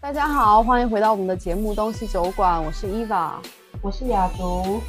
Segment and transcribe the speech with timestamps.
[0.00, 3.38] 大家好，欢迎回到我们的节目《东西酒馆》，我是伊娃，
[3.80, 4.80] 我是雅竹。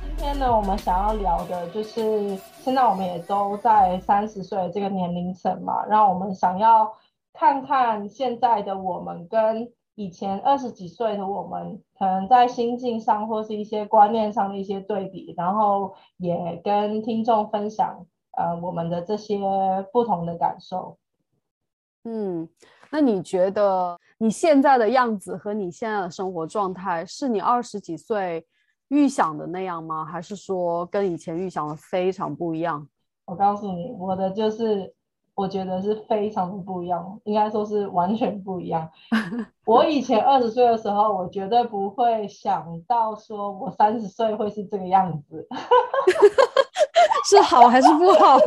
[0.00, 6.90] 今天呢，我们想要聊的就是，现在我们也都在三十岁这个年龄层嘛，让我们想要
[7.34, 18.06] 看看现在的我们跟以前二十几岁的我们，可能在心境上或是一些观念上的一些对比，然后也跟听众分享
[18.38, 19.38] 呃我们的这些
[19.92, 20.96] 不同的感受。
[22.04, 22.48] 嗯。
[22.94, 28.46] 那你觉得你现在的样子和你现在的生活状态是你二十几岁
[28.86, 30.04] 预想的那样吗？
[30.04, 32.86] 还是说跟以前预想的非常不一样？
[33.24, 34.94] 我告诉你，我的就是
[35.34, 38.88] 我觉得是非常的不一样，应该说是完全不一样。
[39.66, 45.44] 我以前二十岁的时候，我绝对不会想到说我三十岁会是这个样子，
[47.28, 48.38] 是好还是不好？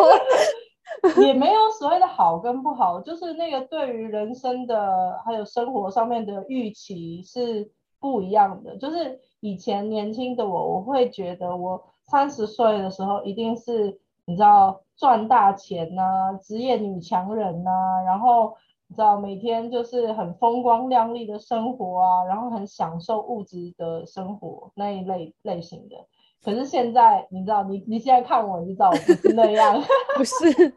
[1.22, 8.78] 也没有所谓的好跟不好，就是那个对于人生的还有生活上面的预期是不一样的。
[8.78, 17.72] 就是以前年轻的我，我会觉得我三十岁的时候一定是你知道赚大钱呐，职业女强人呐，
[18.06, 18.56] 然后
[18.88, 25.96] 你知道每天就是很风光亮丽的生活啊，然后很享受物质的生活那一类类型的。
[26.44, 29.82] 可是现在，你知道，你你现在看我，你就知道我不是那样，
[30.16, 30.54] 不是，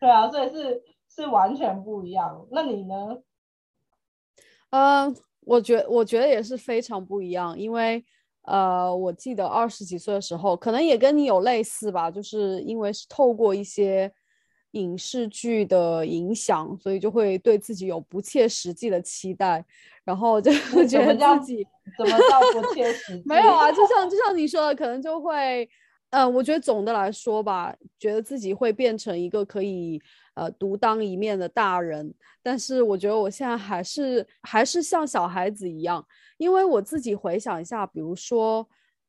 [0.00, 2.46] 对啊，所以是是完全不一样。
[2.50, 3.18] 那你呢？
[4.70, 8.02] 嗯，我觉我觉得也是非常不一样，因为
[8.42, 14.12] 呃，我记得二十几岁的时候，可能也跟你有类似吧，就是因为是透过一些。
[14.74, 19.64] 影视剧的影响，所以就会对自己有不切实际的期待，
[20.04, 20.52] 然后就
[20.86, 23.22] 觉得自己怎么叫不切实际？
[23.26, 25.68] 没有啊，就像就像你说的，可能就会，
[26.10, 30.00] 嗯，我觉得总的来说吧，觉得自己会变成一个可以
[30.34, 36.04] 呃独当一面的大人，但是我觉得我现在还是还是像小孩子一样，
[36.36, 38.68] 因为我自己回想一下，比如说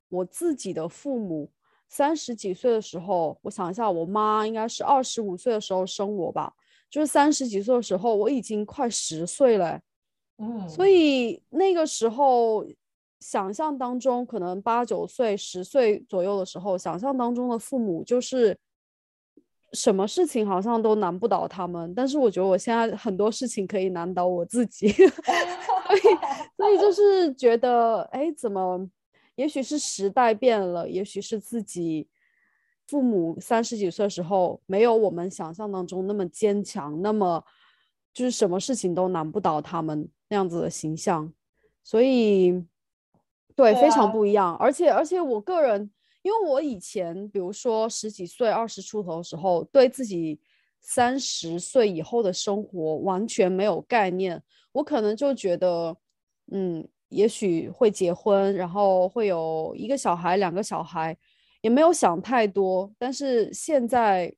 [0.10, 1.52] 我自己的父母。
[1.88, 6.52] 三十几岁的时候，我想一下，我妈应该是二十五岁的时候生我吧，
[6.90, 9.80] 就是三十几岁的时候，我已经快十岁了，
[10.38, 12.66] 嗯，所以那个时候
[13.20, 18.58] 想象当中，可能八九岁、十岁左右的时候，想象当中的父母就是
[19.74, 26.02] 什么事情好像都难不倒他们，但是我觉得我现在很多事情可以难倒我自己， 所以
[26.58, 28.90] 所以就是觉得，哎，怎么？
[29.36, 32.08] 也许是时代变了，也许是自己
[32.88, 37.44] 父母三十几岁的时候没有我们想象当中那么坚强，那么
[38.14, 41.34] 就是什么事情都难不倒他们那样子的形象，
[41.84, 42.64] 所以
[43.56, 44.56] 对非常不一样。
[44.56, 45.92] 而且而且我个人，
[46.22, 50.40] 因为我以前比如说十几岁、二十出头的时候，对自己
[50.80, 54.42] 三十岁以后的生活完全没有概念，
[54.72, 55.98] 我可能就觉得
[56.52, 56.88] 嗯。
[57.10, 61.16] 也许会结婚，然后会有一个小孩、两个小孩，
[61.62, 62.92] 也没有想太多。
[62.98, 64.34] 但是现在，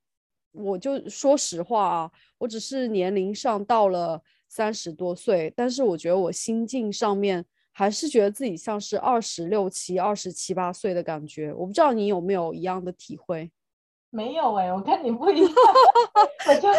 [0.52, 11.54] 我就说实话啊，我只是年龄上到了三十多岁，但是我觉得我心境上面还是觉得自己像是二十六七、二十七八岁的感觉。
[11.54, 13.50] 我不知道你有没有一样的体会？
[14.10, 15.52] 没有哎，我跟你不一样，
[16.48, 16.70] 我就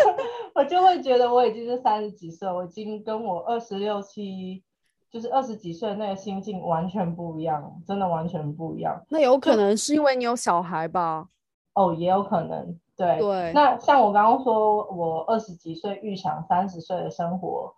[0.55, 4.63] 我就会觉得我已经是三十几岁，我已经跟我二十六七。
[5.11, 9.01] 就是二十几岁那个心境完全不一样，真的完全不一样。
[9.09, 11.29] 那有可能是因为你有小孩吧？
[11.75, 12.79] 哦，也有可能。
[12.95, 13.53] 对对。
[13.55, 17.73] 那像我刚刚说，我二十几岁预想三十岁的生活，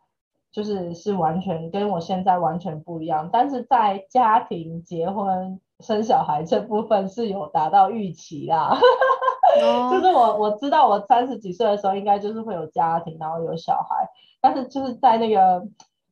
[0.51, 3.31] 就是是完全跟我现在完全不一样。
[3.33, 8.77] 但是在家庭、结婚、生小孩这部分是有达到预期啦。
[9.93, 14.09] 就是我我知道我三十几岁的时候应该就是会有家庭，然后有小孩，
[14.41, 15.63] 但是就是在那个。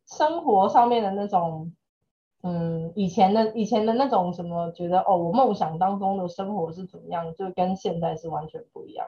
[0.09, 1.73] 生活上面的那种，
[2.43, 9.07] 嗯，以前的以前的那种什么，觉得哦，我梦想当中的生活是怎么样，就跟现在是完全不一样。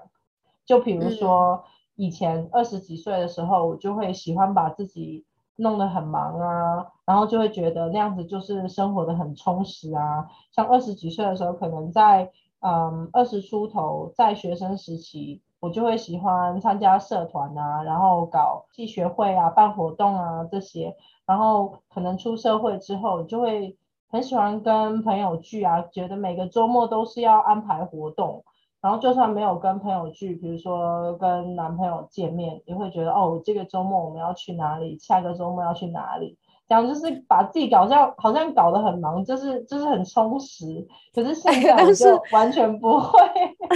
[0.67, 1.65] 就比如说
[1.97, 5.25] 以前二十几岁的时候，我就会喜欢把自己
[5.57, 10.29] 弄得很忙啊，然后就会觉得那样子就是生活的很充实啊。
[10.53, 12.31] 像二十几岁的时候，可能在
[12.61, 20.97] 嗯二十出头，在学生时期，我就会喜欢参加社团啊，然后搞系学会啊，办活动啊这些。
[21.27, 23.77] 然后可能出社会之后，就会
[24.09, 28.43] 很喜欢跟朋友聚啊，觉得每个周末都是要安排活动。
[28.81, 34.99] 然后就算没有跟朋友聚，比如说跟男朋友见面，也会觉得哦，这个周末我们要去哪里？
[34.99, 36.39] 下个周末要去哪里？
[36.71, 40.65] 这样就是把自己搞像好像搞得很忙，就是就是很充实。
[41.13, 43.19] 可是现在我就完全不会。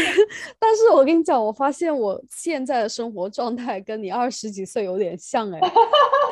[0.61, 5.59] 但是我跟你讲，我发现我现在的生活状态跟你二十几岁有点像哎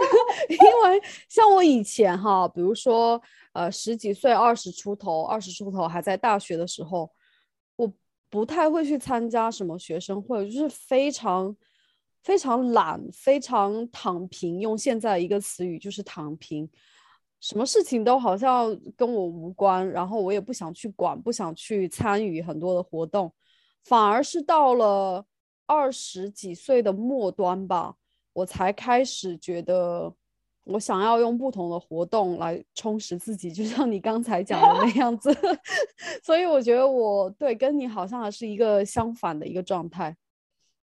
[0.49, 3.20] 因为像我以前哈，比如说
[3.55, 7.11] 呃十几岁、二十出头、二十出头还在大学的时候，
[7.75, 7.93] 我
[8.31, 11.56] 不太会去参加什么学生会，就是非常。
[12.22, 14.60] 非常懒，非常躺平。
[14.60, 16.69] 用现在一个词语就是躺平，
[17.40, 23.32] 什么事情都好像跟我无关，然后我也不想去管，不想去参与很多的活动。
[23.84, 25.26] 反而是到了
[25.66, 27.96] 二十几岁的末端吧，
[28.32, 30.14] 我才开始觉得
[30.62, 35.36] 我想要用不同的活动来充实自己，就像你刚才讲的那样子。
[36.22, 40.16] 所以我觉得我对跟你好像还是一个相反的一个状态。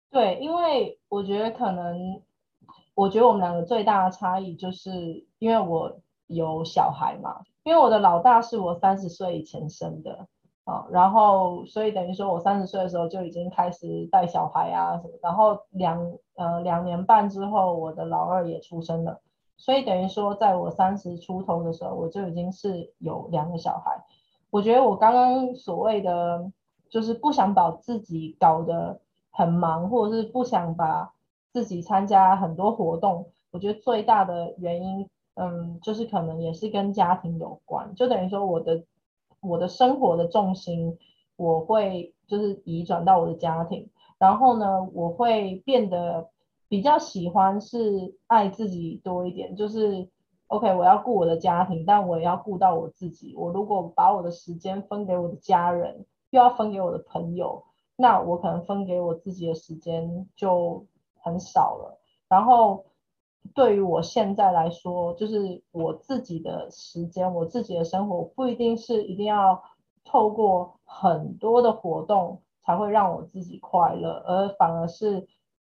[0.10, 2.22] 对，因为我觉得可能，
[2.96, 10.26] 我觉得我们两个最大的差异就是，因为我有小孩嘛，因为我的老大是我三十岁以前生的
[10.64, 16.02] 啊，然后所以等于说我三十岁的时候就已经开始带小孩啊什么，然后两
[16.36, 19.22] 呃两年半之后我的老二也出生了，
[19.58, 24.06] 所以等于说在我三十出头的时候我就已经是有两个小孩，
[24.50, 26.50] 我觉得我刚刚所谓的
[26.90, 29.02] 就是不想把自己搞得。
[29.38, 31.14] 很忙，或者是不想把
[31.54, 33.28] 自己参加很多活动。
[33.52, 37.94] 我觉得最大的原因，嗯，就是可能也是跟家庭有关。
[37.94, 38.84] 就等于说，我的
[39.40, 40.98] 我的生活的重心，
[41.36, 43.88] 我会就是移转到我的家庭。
[44.18, 46.32] 然后呢，我会变得
[46.68, 49.56] 比较喜欢是爱自己多一点。
[49.56, 50.10] 就是
[50.48, 53.36] OK，我要顾我的家庭，但我也要顾到我自己。
[53.38, 57.64] 我如果把我的时间分给我的家人，又要分给我的朋友。
[58.00, 60.86] 那我可能分给我自己的时间就
[61.20, 62.00] 很少了，
[62.30, 62.86] 然后
[63.56, 69.64] 对于我现在来说，就是我自己的时间，我自己的生活不一定是一定要
[70.06, 75.28] 透过很多的活动才会让我自己快乐，而反而是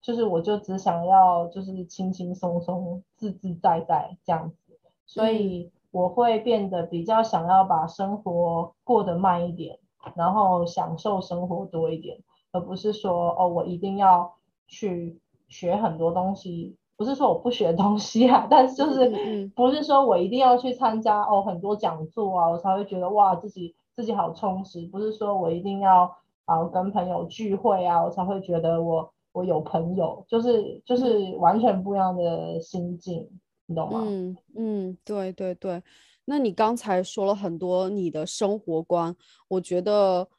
[0.01, 9.80] 就是我就只想要就是轻轻松松、自自在在这样子，所以我会变得比较想要把生活过得慢一点。
[10.16, 12.18] 然后享受生活多一点，
[12.51, 14.34] 而不是说哦，我一定要
[14.68, 16.75] 去学很多东西。
[16.98, 24.86] 不是说我不学东西啊，但是就是不是说我一定要去参加哦很多讲座啊，我才会觉得哇自己自己好充实。
[24.88, 26.13] 不是说我一定要
[26.44, 33.30] 啊跟朋友聚会啊，我才会觉得我我有朋友，就是就是完全不一样的心境，
[33.66, 34.04] 你懂吗？
[34.06, 35.81] 嗯嗯，对对对。
[36.31, 39.15] 那你刚才说了很多你的生活观，
[39.47, 40.29] 我觉得，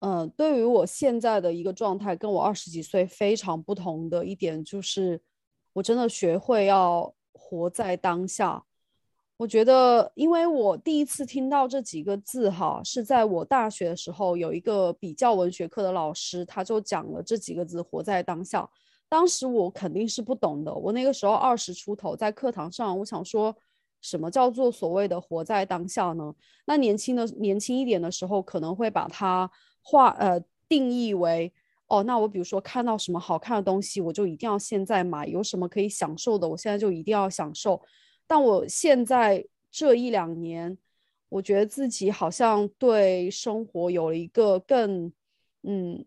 [0.00, 5.22] 嗯，对于我现在的一个状态，跟我二十几岁非常不同的一点就是，
[5.74, 8.64] 我真的学会要活在当下。
[9.36, 18.68] 我觉得，因为我第一次听到这几个字，哈，是在我大学的时候，有一个比较文学课的老师，他就讲了这几个字“活在当下”。
[19.08, 23.54] 当时我肯定是不懂的，我那个时候二十出头，在课堂上，我想说。
[24.00, 26.34] 什么叫做所谓的活在当下呢？
[26.64, 29.50] 那年轻的年轻一点的时候，可能会把它
[29.82, 31.52] 画呃定义为
[31.86, 37.82] 哦，那我比如说看到什么好看的东西，我就一定要现在买；有什么可以享受的，我现在就一定要享受。
[38.26, 40.78] 但我现在这一两年，
[41.28, 45.12] 我觉得自己好像对生活有了一个更
[45.62, 46.04] 嗯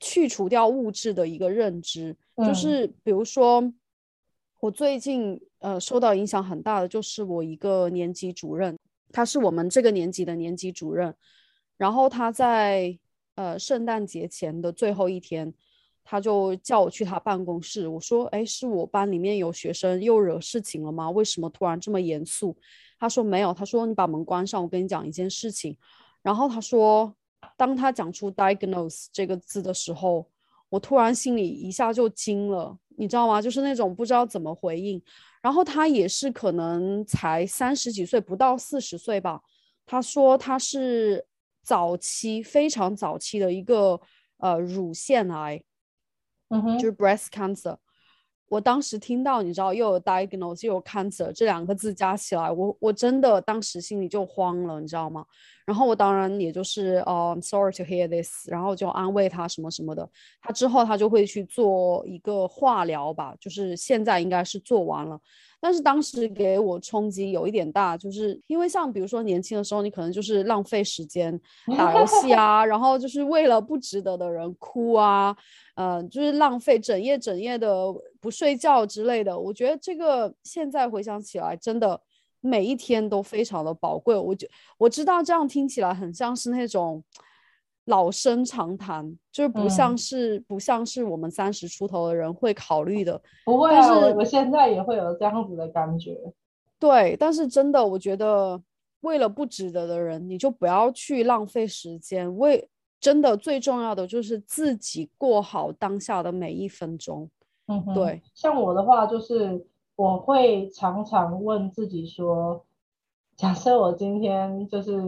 [0.00, 3.72] 去除掉物质的一个认知，就是比如说
[4.58, 5.40] 我最近。
[5.66, 8.78] 呃，受到影响很大的就是我一个年级主任，
[9.10, 11.12] 他是我们这个年级的年级主任。
[11.76, 12.96] 然后他在
[13.34, 15.52] 呃圣诞节前的最后一天，
[16.04, 17.88] 他就叫我去他办公室。
[17.88, 21.10] 我说：“哎，是我班里面有学生又惹事情了吗？
[21.10, 22.56] 为什么突然这么严肃？”
[23.00, 25.76] 他说：“没有。”他说：“你把门关上，我跟你讲一件事情。”
[26.22, 27.12] 然后他说
[27.58, 30.30] ：“当他讲出 diagnose 这个字的时候，
[30.68, 33.40] 我突然心里一下就惊了，你知道吗？
[33.40, 35.02] 就是那种不知道怎么回应。”
[35.42, 39.40] 然后他也是可能才三十几岁，不到四十岁吧。
[39.84, 41.24] 他说他是
[41.62, 44.00] 早期非常早期的一个
[44.38, 45.62] 呃乳腺癌，
[46.48, 47.76] 嗯哼，就是 breast cancer。
[48.48, 55.24] 我当时听到你知道又有 diagnose 又有 cancer 这两个字加起来，我我真的当时心里就慌了，你知道吗？
[55.64, 60.08] 然后我当然也就是呃，sorry to hear this，然后就安慰他什么什么的。
[60.40, 65.20] 他之后他就会去做一个化疗吧，就是现在应该是做完了。
[65.66, 71.36] 但是当时给我冲击有一点大，就是因为像比如说年轻的时候，你可能就是浪费时间
[71.76, 75.36] 打游戏啊，然后就是为了不值得的人哭啊，
[75.74, 79.36] 呃，就是浪费整夜整夜的不睡觉之类的。
[79.36, 82.00] 我觉得这个现在回想起来，真的。
[82.42, 84.46] 每一天都非常的宝贵，我就
[84.78, 87.02] 我知道这样听起来很像是那种
[87.86, 93.20] 老生常谈，就是不像是不像是我们三十出头的人会考虑的。
[93.44, 96.16] 不会啊，我现在也会有这样子的感觉。
[96.78, 98.62] 对，但是真的，我觉得
[99.00, 102.36] 为了不值得的人，你就不要去浪费时间。
[102.38, 102.68] 为
[103.00, 107.28] 真的最重要的就是自己过好当下的每一分钟。
[107.66, 108.22] 嗯，对。
[108.34, 109.66] 像我的话就是。
[109.96, 112.66] 我会常常问自己说：
[113.34, 115.00] 假设我今天就是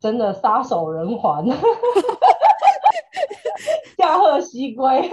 [0.00, 1.46] 真的撒手人寰，
[3.98, 5.08] 驾鹤西归，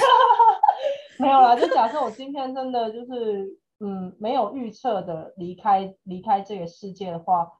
[1.18, 1.56] 没有啦。
[1.56, 7.50] 就假设我今天真的就是嗯没有预测的离开离开这个世界的话，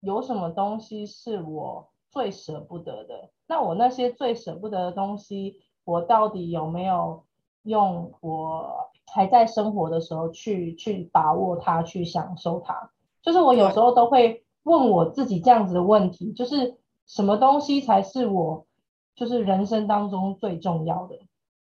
[0.00, 3.30] 有什么东西是我最舍不得的？
[3.46, 7.24] 那我那些最舍不得的东西，我到底有没有
[7.62, 8.90] 用我？
[9.14, 12.90] 还在生活的时候去去把握它，去享受它，
[13.22, 18.66] 就是我有时候都会问我自己这样子的问题，就是什么东西才是我
[19.14, 21.20] 就是人生当中最重要的？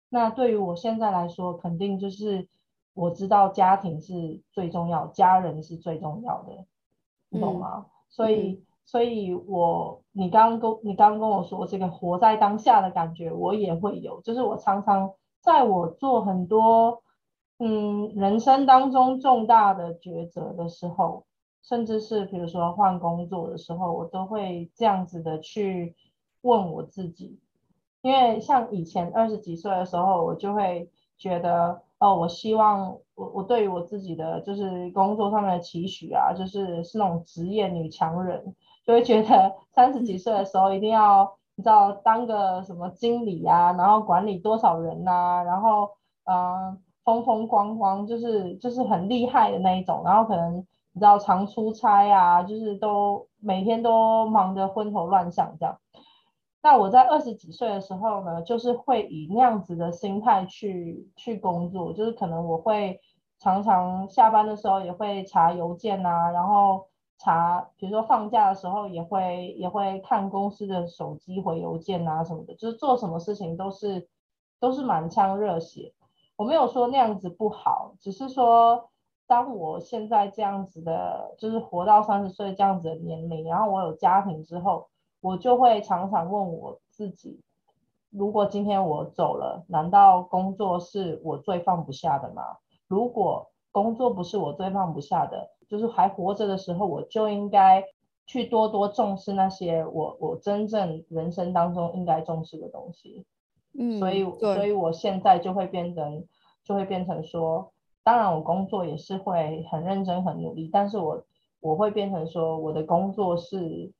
[0.08, 2.48] 那对于我现在来说，肯定就是
[2.94, 6.64] 我知道家庭是最重要，家人是最重要的，
[7.28, 7.86] 你懂吗？
[8.08, 17.02] 所以，所以我你刚刚跟你刚刚跟我说这个活在当下的感觉，我也会有，就是我常常在我做很多。
[17.58, 21.24] 嗯，人生当中重大的抉择的时候，
[21.64, 25.96] 甚至是比如说换工作的时候，我都会这样子的去
[26.42, 27.40] 问我自己。
[28.02, 38.54] 因为像以前二十几岁的时候，我就会觉得，哦，我希望我我对于我自己的就是工作上面的期许啊，就是是那种职业女强人，
[38.86, 45.90] 就会觉得三十几岁的时候一定要你知道当个什么经理啊，然后管理多少人呐，然后
[46.24, 46.78] 嗯。
[47.04, 55.78] 风风光光，就是就是很厉害的那一种，然后可能你知道常出差啊，就是都每天都忙得昏头乱想这样。
[56.62, 63.00] 那我在二十几岁的时候呢，就是会以那样子的心态去去工作，就是可能我会
[63.38, 66.86] 常常下班的时候也会查邮件啊，然后
[67.18, 74.08] 查，比如说放假的时候也会也会看公司的手机回邮件啊什么的，就是做什么事情都是
[74.60, 75.92] 都是满腔热血。
[76.36, 78.88] 我没有说那样子不好，只是说，
[79.26, 84.88] 当我现在这样子的，就是活到三十岁这样子的年龄，然后我有家庭之后，
[85.20, 87.40] 我就会常常问我自己：
[88.10, 92.42] 如果今天我走了，难道工作是我最放不下的吗？
[92.86, 97.84] 如果工作不是我最放不下的，就是还活着的时候，我就应该
[98.26, 103.26] 去多多重视那些我我真正人生当中应该重视的东西。
[103.76, 106.24] 嗯，所以，所以我现在就会变成，
[106.62, 107.72] 就会变成说，
[108.04, 111.24] 当然我工作也是会很认真、很努力，但是我
[111.60, 113.90] 我会变成说，我的工作是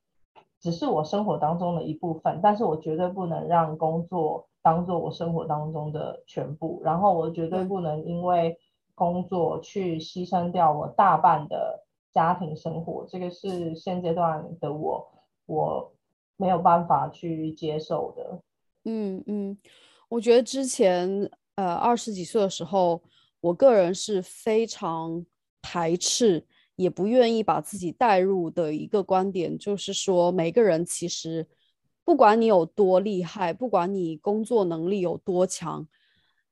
[0.60, 8.58] 只是我生活当中的一部分，但是我绝对不能让工作当做我生活当中的全部，然后我绝对不能因为
[8.94, 15.10] 工作去牺牲掉我大半的家庭生活，这个是现阶段的我，
[15.46, 15.92] 我
[16.36, 18.40] 没有办法去接受的。
[18.84, 19.56] 嗯嗯，
[20.08, 21.08] 我觉得之前
[21.56, 23.00] 呃二十几岁的时候，
[23.44, 25.24] 我个人是非常
[25.60, 26.46] 排斥，
[26.76, 31.46] 也不愿意把自己带入的一个观点，就是说每个人其实
[32.04, 35.86] 不管你有多厉害，不管你工作能力有多强，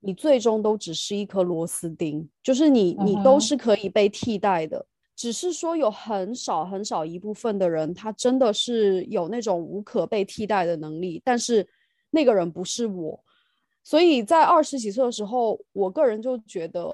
[0.00, 4.84] 你最终都只是一颗螺丝钉，就是你你都是可以被替代的，
[5.16, 11.66] 只是说有很少很少一部分的人，他真的是有那种无可被替代的能力，但是。
[12.14, 13.24] 那个人不是我，
[13.84, 16.90] 所以在二十几岁的时候，我个人就觉得，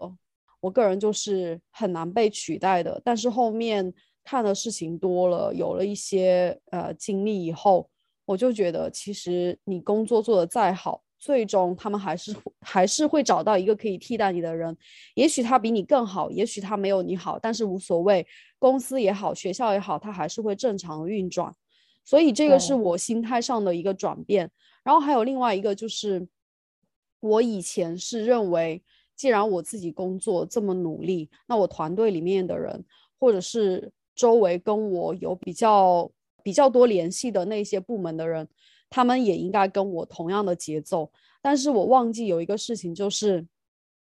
[0.60, 3.00] 我个人就是很难被取代的。
[3.04, 3.92] 但是后面
[4.24, 7.88] 看的事情多了，有了一些呃经历以后，
[8.24, 14.76] 我就觉得，其实你工作做得再好，最终他们还是还是会找到一个可以替代你的人。
[15.14, 18.26] 也许他比你更好，也许他没有你好，但是无所谓，
[18.58, 21.54] 公司也好，学校也好，他还是会正常运转。
[22.04, 24.50] 所以这个是我心态上的一个转变。
[24.82, 26.26] 然后还有另外一个就是，
[27.20, 28.82] 我以前是认为
[29.16, 32.84] 既然我自己工作这么努力，那我团队里面的人，
[33.18, 36.10] 或者是周围跟我有比较
[36.42, 38.48] 比较多联系的那些部门的人，
[38.88, 41.10] 他们也应该跟我同样的节奏。
[41.42, 43.46] 但是我忘记有一个事情，就是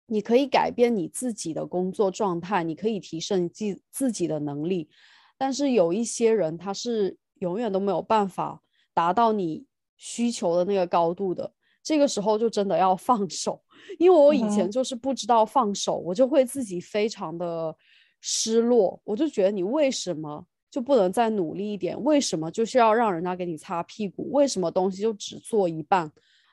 [0.08, 4.89] 你可以改变你自己的工作状态，你可以提升自自己的能力。
[5.38, 8.62] 但是有一些人，他是永远都没有办法
[8.94, 9.65] 达到你
[9.96, 11.53] 需求的那个高度的。
[11.89, 13.60] 这个时候就真的要放手，
[13.98, 17.75] 因为我以前就是不知道放手，我就会自己非常的
[18.22, 19.01] 失落。
[19.03, 22.00] 我就觉得你为什么就不能再努力一点？
[22.03, 24.29] 为什么就是要让人家给你擦屁股？
[24.31, 26.12] 为什么东西就只做一半？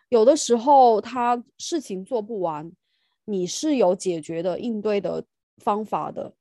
[0.09, 2.73] 有的时候他事情做不完，
[3.27, 5.23] 你是有解决的应对的
[5.59, 6.33] 方法的，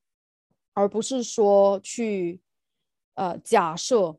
[0.74, 2.40] 而不是说去
[3.16, 4.18] 呃假设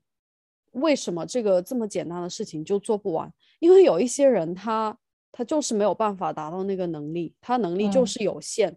[0.73, 3.33] 为什么这个这么简单的事情就做不完。
[3.59, 4.97] 因为有一些人，他
[5.33, 8.77] 他就是没有办法达到那个能力，他能力就是有限，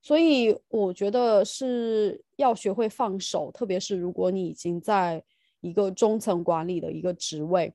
[0.00, 5.22] 所以我觉得是要学会放手，特别是如果你已经在
[5.60, 7.74] 一个中层管理的一个职位，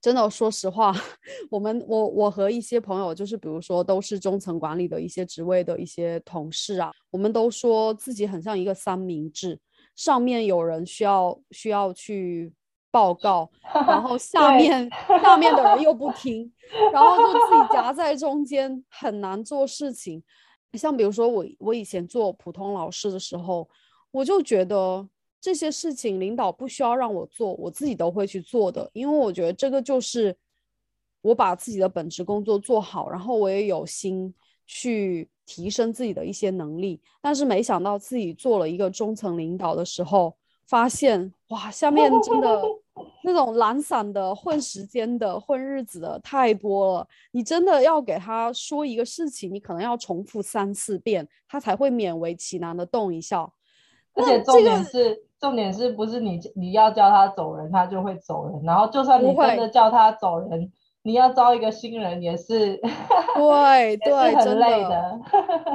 [0.00, 0.92] 真的说实话，
[1.50, 9.58] 我们我我和一些朋友，就是比如说都是中层管理的一些职位的一些同事啊，我们都说自己很像一个三明治，
[9.94, 12.52] 上面有人需要需要去。
[12.90, 13.50] 报告，
[13.86, 14.88] 然后下面
[15.22, 16.50] 下面的人又不听，
[16.92, 20.22] 然后就自己夹在中间，很难做事情。
[20.74, 23.68] 像比如说我我以前做普通老师的时候，
[24.10, 25.08] 我就觉得
[25.40, 30.36] 这些事情领导不需要让我做，我自己都会去做的，因为我觉得这个就是
[31.22, 34.34] 我把自己的本职工作做好，然后我也有心
[34.66, 37.00] 去提升自己的一些能力。
[37.20, 40.34] 但是没想到自己做了一个中层领导的时候。
[40.66, 42.62] 发现哇，下面真的
[43.24, 47.06] 那种懒散的、混时间的、混日子的太多了。
[47.30, 53.48] 你真的要给他说一个事情，你可能要重复三四遍，他才会勉为其难的动一下。
[54.14, 58.62] 而且重点是，重点是不是你你要叫他走人，他就会走人。
[58.64, 60.70] 然后就算你真的叫他走人，
[61.02, 62.76] 你要招一个新人也是，
[63.36, 65.20] 对 对，很累的。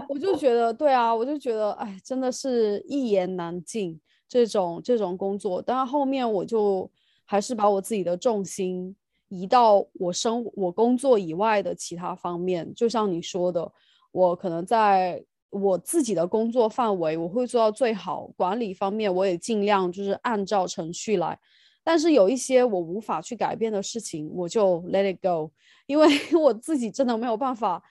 [0.09, 3.99] 我就觉得，对啊，我就觉得，哎，真的是一言难尽。
[4.33, 6.89] 这种这种工作，但后面我就
[7.23, 8.95] 还是把我自己的重心
[9.27, 12.73] 移到我生我工作以外的其他方面。
[12.73, 13.71] 就像你说的，
[14.12, 18.25] 我可能在我自己的工作范围，我会做到最好。
[18.36, 21.39] 管理方面，我也尽量就是按照程序来。
[21.84, 25.51] 但是有一些我无法去改变的事情，我就 let it go，
[25.86, 26.08] 因为
[26.41, 27.84] 我自己真的没有办法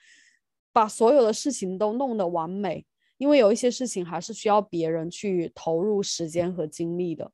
[0.73, 2.85] 把所有的事情都弄得完美。
[3.17, 7.31] 因为有一些事情还是需要别人去投入时间和精力的，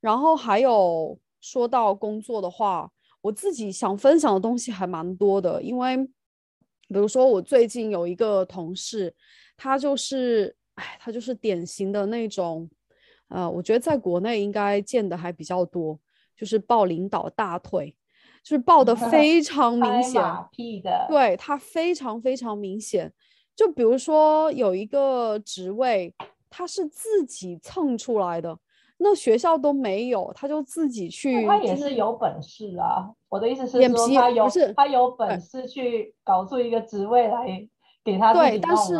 [0.00, 5.62] 然后还有说到工作的话，我自己想分享的东西还蛮多的。
[5.62, 9.14] 因为比如说我最近有一个同事，
[9.56, 12.70] 他就是，哎，他就是典型的那种，
[13.28, 15.98] 呃，我觉得在国内应该见的还比较多，
[16.36, 17.94] 就是抱领导大腿，
[18.42, 20.22] 就是抱 的非常明显，
[21.08, 23.12] 对他非常非常明显。
[23.58, 26.14] 就比如说有一个职位，
[26.48, 28.56] 他是自己蹭出来的，
[28.98, 31.44] 那学校都没有，他就自己去。
[31.44, 33.10] 他也是有本事啊！
[33.28, 37.68] 我的意思是说，他有他有本事去搞出一个职位来
[38.04, 38.94] 给他对，但是，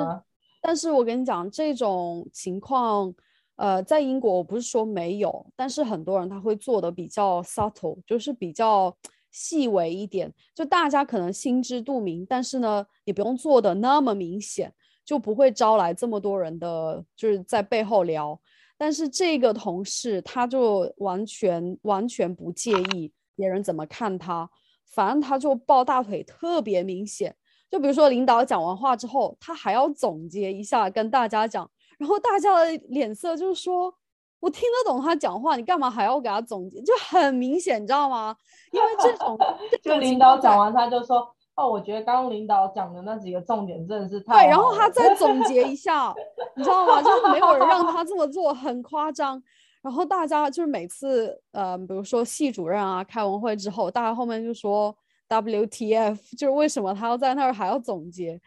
[0.61, 3.15] 但是我跟你讲，这种情况，
[3.55, 8.93] 呃，在英国我不是说没有，但是很多人他会做的比较 subtle，就是比较。
[9.31, 14.73] 细微一点，就大家可能心知肚明，但是呢，你不用做的那么明显，
[15.05, 18.41] 就不会招来这么多人的，就是在背后聊。
[18.77, 24.49] 但是这个同事他就完全完全不介意别人怎么看他，
[24.87, 27.35] 反正他就抱大腿特别明显。
[27.71, 33.95] 就比如说领导讲完话之后，他还要总结一下跟大家讲，然后大家的脸色就是说。
[34.41, 36.81] 我听得懂他讲话，你干嘛还要给他总结？
[36.83, 38.37] 就很明显，你知道吗？
[38.73, 39.37] 因为这种
[39.83, 46.15] 就领导讲完，他就说：“哦，我觉得刚刚领导讲的那几个重点真的是太……”对，然后他再总结一下，
[46.55, 47.03] 你知道吗？
[47.03, 49.43] 就是没有人让他这么做，很夸张。
[49.83, 54.95] 然后大家就是每次，呃，比如说系主任啊，开完会之后，大家后面就说
[55.29, 58.41] “WTF”，就是为什么他要在那儿还要总结？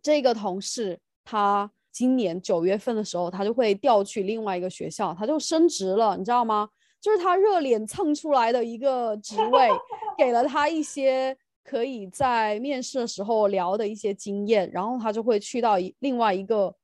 [0.00, 1.70] 这个同事他。
[1.94, 6.68] 今年九月份的时候，他就会调去另外一个学校，他就升职了，你知道吗？
[7.00, 9.70] 就是他热脸蹭出来的一个职位，
[10.18, 16.74] 给了他一些可以在面试的时候聊的一些经验，然后他就会去到一另外一个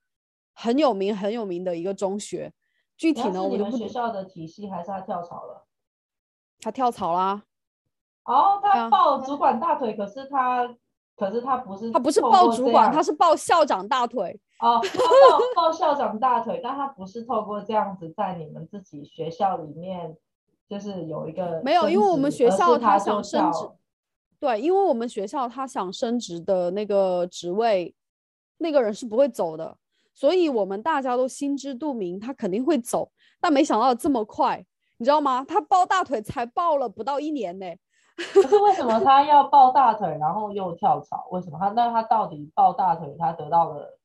[0.54, 2.52] 很有名很有名的一个中学。
[2.96, 3.76] 具体呢，我就不。
[3.76, 5.66] 学校的体系还是他跳槽了？
[6.60, 7.42] 他跳槽啦。
[8.26, 10.76] 哦，他抱主管大腿，可是他。
[11.20, 14.40] 可是他不是他不是抱主管，他是抱校长大腿。
[14.58, 14.98] 哦，他
[15.54, 20.16] 抱 抱校长大腿，但他不是透过这样子在你们自己学校里面，
[20.66, 23.68] 就是有一个没有，因为我们学校他想升职，
[24.38, 27.94] 对，因为我们学校他想升职的那个职位，
[28.56, 29.76] 那个人是不会走的，
[30.14, 33.10] 所以我们大家都心知肚明，他肯定会走，
[33.42, 34.64] 但没想到这么快，
[34.96, 35.44] 你知道吗？
[35.46, 37.66] 他抱大腿才抱了不到一年呢。
[38.34, 41.26] 可是为什么他要抱大腿，然后又跳槽？
[41.30, 41.68] 为什么他？
[41.70, 43.98] 那他到底抱大腿，他得到了？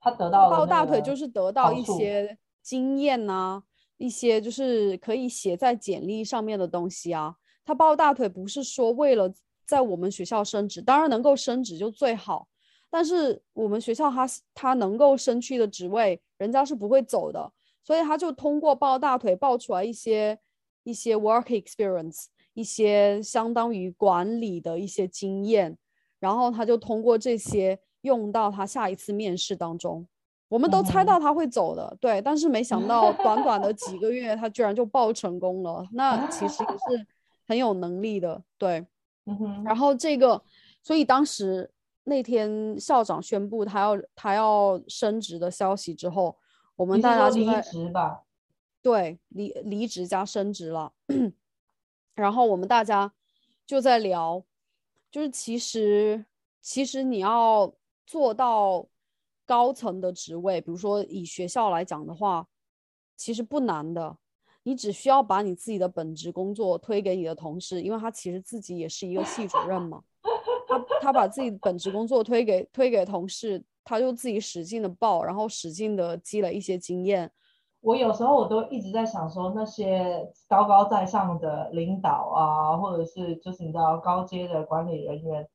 [0.00, 3.62] 他得到抱大腿就是得到一些经验呐，
[3.96, 7.34] 一些就是可以写在简历上面的东西啊。
[7.64, 9.30] 他抱大腿不是说为了
[9.66, 12.46] 在我们学校升职，当然能够升职就最好。
[12.88, 17.52] 但是我们学校他他能够升去的职位，人家是不会走的，
[17.82, 20.38] 所以他就通过抱大腿抱出来一些
[20.84, 22.26] 一些 work experience，
[22.58, 25.76] 一些相当于管理的一些经验，
[26.18, 27.78] 然后他就通过这些。
[28.02, 30.06] 用到他下一次面试当中，
[30.48, 35.84] 我们都猜到他会走的，对，但是没想到 短短的几个月，他居然就报成功了。
[35.92, 37.06] 那其实也是
[37.44, 38.86] 很有能力的，对。
[39.66, 40.40] 然后这个，
[40.80, 41.68] 所以当时
[42.04, 46.36] 那天校长宣布他要他要升职的消息之后，
[46.76, 48.22] 我们大家就离职吧，
[48.80, 50.92] 对，离离职加升职了。
[52.18, 53.12] 然后我们大家
[53.66, 54.44] 就在聊，
[55.10, 56.24] 就是其实
[56.60, 57.72] 其实你要。
[58.10, 58.88] 做到
[59.44, 62.48] 高层的职位，比如说以学校来讲的话，
[63.18, 64.16] 其实不难的。
[64.62, 70.02] 你只需要把你自己的本职工作推给你的同事，因为他其实自己也是一个系主任嘛。
[70.66, 77.30] 他他把自己本职工作推给推给同事，他就自己使劲的报，然后使劲的积累一些经验。
[77.88, 85.48] 我有时候我都一直在想说，那些高高在上的领导啊，或者是就是你知道高阶的管理人员。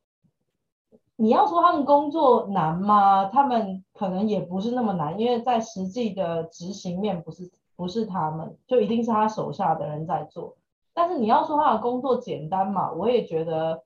[1.16, 3.26] 你要说他们工作难吗？
[3.26, 10.56] 他们可能也不是那么难，因为在实际的执行面不是不是他们，就一定是他手下的人在做。
[10.92, 13.84] 但是你要说他的工作简单嘛，我也觉得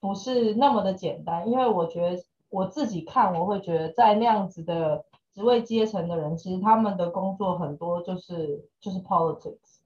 [0.00, 9.82] 不是那么的简单，因为我觉得我自己看，我会觉得在那样子的职位阶层的人，其实他们的工作很多就是就是 politics，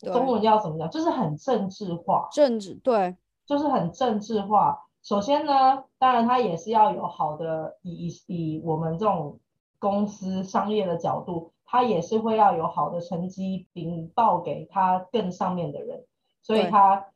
[0.00, 0.90] 中文要怎么讲？
[0.90, 3.14] 就是很政治化，政治对，
[3.46, 4.86] 就是很政治化。
[5.00, 9.38] 首先呢，当然他也是要有好的，以以我们这种
[9.78, 16.04] 公司商业的角度，他也是会要有好的成绩禀报给他更上面的人，
[16.42, 17.06] 所以他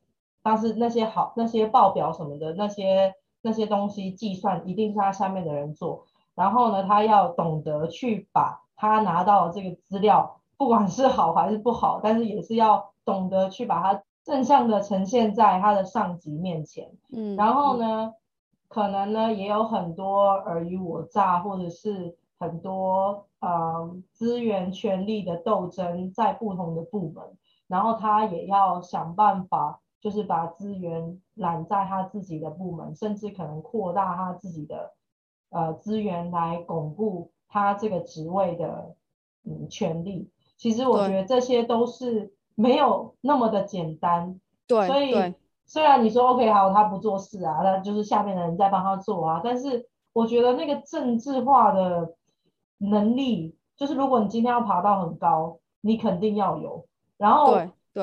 [0.41, 14.03] 但是那些好那些报表什么的那些那些东西计算一定是他下面的人做，然后呢，他要懂得去把他拿到这个资料，不管是好还是不好，但是也是要懂得去把它。
[14.25, 18.13] 正向的呈现在他的上级面前，嗯，然后呢，
[18.69, 27.21] 可能呢也有很多尔虞我诈，或者是很多呃资源权力的斗争在不同的部门，
[27.67, 34.93] 然后他也要想办法，就是把资源揽在他自己的部门，甚至可能扩大他自己的
[35.53, 38.95] 呃资源来巩固他这个职位的
[39.45, 40.29] 嗯权利。
[40.57, 42.33] 其实我觉得这些都是。
[42.55, 45.33] 没有那么的简单，对，所以
[45.65, 52.13] 虽然你说 OK 好，他不做事啊，那就是下面的人在帮他做啊，但是我觉得那个政治化的
[52.77, 56.85] 能力，就是如果你今天要爬到很高，你肯定要有。
[57.17, 57.57] 然后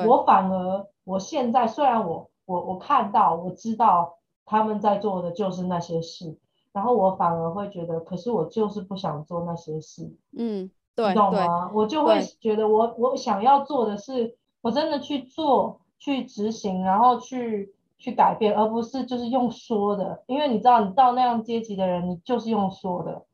[0.05, 6.37] 我反而我现在虽然我我我看到我知道他们在做的就是那些事，
[6.73, 11.71] 然后我反而会觉得，可是我就是不想做那些事，嗯，对你懂吗？
[11.73, 14.37] 我就会觉得我我想要做的是。
[14.63, 20.23] 我真的去做、去执行，然后去去改变，而不是就是用说的。
[20.27, 23.25] 因为你知道，你到那样阶级的人，你就是用说的，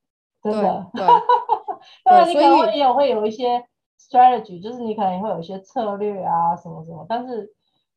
[0.41, 0.87] 真的。
[0.95, 1.05] 对。
[2.05, 3.61] 当然，你可能也有会有一些
[3.99, 7.05] strategy，就是你可能会有一些策略啊，什么什么。
[7.09, 7.51] 但是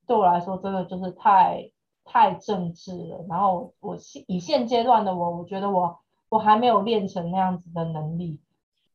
[0.09, 1.71] 对我来说，真的就是太
[2.11, 3.25] 太政治了。
[3.29, 5.97] 然后我现以现阶段的我，我觉得我
[6.29, 8.41] 我还没有练成那样子的能力。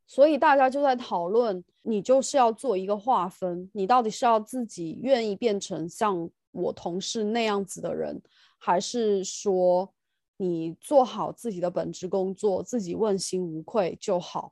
[0.06, 8.22] 所以大家就在讨论，你就是要做一个划分，你到底是要自己愿意变成像我同事那样子的人，
[8.58, 9.90] 还是说
[10.38, 14.52] 你做好自己的本职工作，自己问心无愧就好？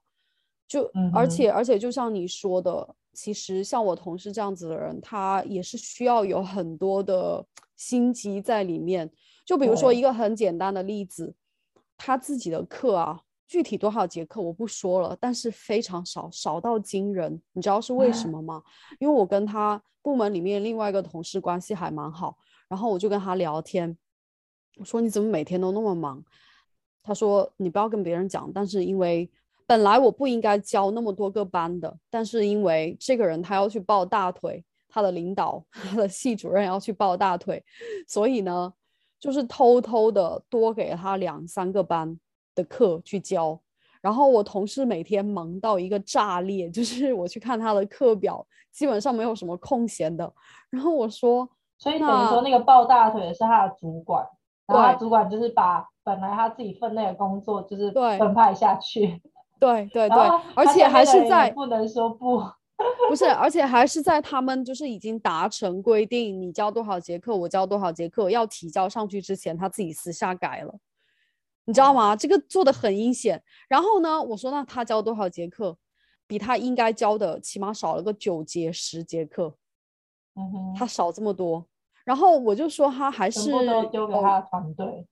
[0.67, 7.45] 就而且而且，就像你说的，其实像我同事这样子的人，他也是需要有很多的
[7.75, 9.09] 心机在里面。
[9.45, 11.33] 就比如说一个很简单的例子，
[11.97, 13.21] 他自己的课啊。
[13.45, 17.39] 具体多少节课我不说了，但是非常少，少到惊人。
[17.51, 18.63] 你知道是为什么吗？
[18.97, 22.35] 因为我跟他部门里面另外一个同事关系还蛮好，
[22.67, 23.95] 然后我就跟他聊天，
[24.77, 26.23] 我说你怎么每天都那么忙？
[27.03, 29.29] 他说你不要跟别人讲，但是因为
[29.73, 37.63] 本来我不应该教那么多个班的，但是因为这个人他要去抱大腿，他的领导 他的系主任要去抱大腿，
[38.07, 38.71] 所以呢，
[39.19, 42.15] 就是偷偷的多给他两三个班
[42.53, 43.59] 的课去教。
[43.99, 50.31] 然后我同事每天忙到一个炸裂，就是我去看他的课表，基本上没有什么空闲的。
[50.69, 54.23] 然后我说，所以等于说那个抱大腿的是他的主管，
[54.67, 59.19] 然后他主管就是把本来他自己分内的工作就是分派下去，
[59.63, 60.17] 对对对，
[60.55, 62.43] 而且还是在不能说不，
[63.09, 70.75] 不是，而且还是在他们就是已经达成规定，你教多少节课，我教多少节课，要提交上去之前，他自己私下改了。
[71.65, 72.13] 你知道吗？
[72.13, 73.41] 这个做的很阴险。
[73.69, 75.77] 然后呢，我说那他教多少节课，
[76.27, 79.55] 比他应该教的起码少了个九节十节课。
[80.35, 81.65] 嗯哼，他少这么多。
[82.03, 85.07] 然后我就说他还是都丢给他的团队。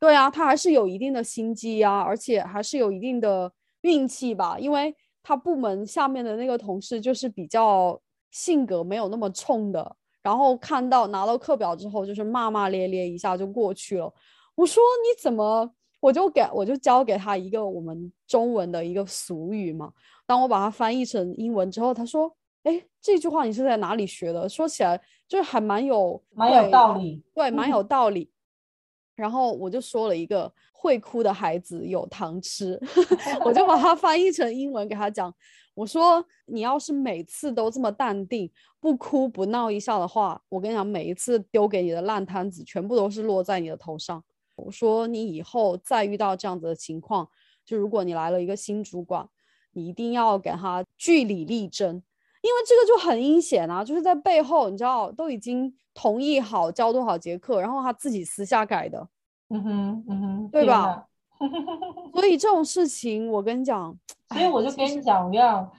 [0.00, 8.00] 对啊，他还是有一定的心机啊，而且还是有一定的运气吧，因为他部门下面的那个同事就是比较
[8.32, 14.12] 性格没有那么冲的，然后看到拿到课表之后就是骂骂咧咧一下就过去了。
[14.54, 15.72] 我说你怎么？
[16.00, 19.92] 我就给我就教给他一个我们中文的一个俗语嘛。
[20.26, 22.28] 当我把它翻译成英文之后，他说
[22.64, 28.28] ：“哎，这句话你是在哪里学的？”说起来就是还蛮有蛮有道理，对，蛮有道理。
[29.14, 32.76] 然后我就说了一个“会哭的孩子有糖吃
[33.46, 35.32] ”，我就把它翻译成英文给他讲。
[35.74, 44.22] 我说：“你要是每次都这么淡定，不哭不闹一下的话，我跟你讲，每一次丢给你的烂摊子，全部都是落在你的头上。”
[44.56, 47.28] 我说你以后再遇到这样子的情况，
[47.64, 49.26] 就如果你来了一个新主管，
[49.72, 52.02] 你一定要给他据理力争，
[52.42, 53.84] 因为这个就很阴险啊！
[53.84, 59.08] 就是在背后，你知道都已经同意好教多少节课，然后他自己私下改的，
[59.52, 61.06] 嗯哼嗯哼，对吧？
[62.14, 63.96] 所以这种事情，我跟你讲，
[64.30, 65.70] 所以我就跟你讲一样，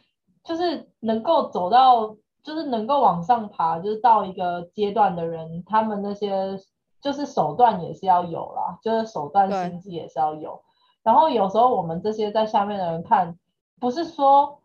[0.43, 6.57] 就是能够走到，就是能够往上爬，就是到一个阶段的人，他们那些。
[7.03, 10.62] 就是手段也是要有啦，就是手段心机也是要有。
[11.03, 13.38] 然后有时候我们这些在下面的人看，
[13.77, 14.62] 不是说，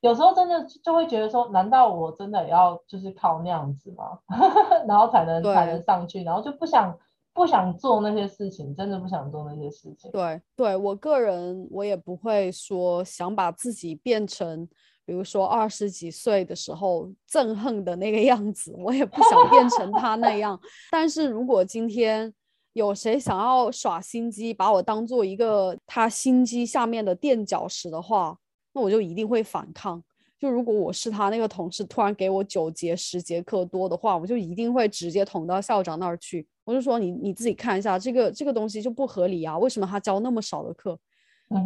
[0.00, 4.18] 有时候真的就会觉得说，难道我真的要就是靠那样子吗？
[4.88, 6.98] 然后才能才能上去，然后就不想
[7.34, 10.10] 不想做那些事情，真的不想做那些事情。
[10.10, 14.68] 对，对我个人我也不会说想把自己变成。
[15.04, 20.58] 比如说二十几岁的时候憎恨的那个样子，我也不想变成 他那样。
[20.92, 22.32] 但是如果今天
[22.72, 28.38] 有谁想要耍心机，把我当做一个他心机下面的垫脚石的话，
[28.72, 30.00] 那我就一定会反抗。
[30.38, 36.46] 就如果我是他那个同事，突然给我九节十节课多的话，我就一定会直接捅到校长那儿去。
[36.64, 40.98] 我就说你你自己看一下这个这个东西就不合理啊，为什么他教那么少的课？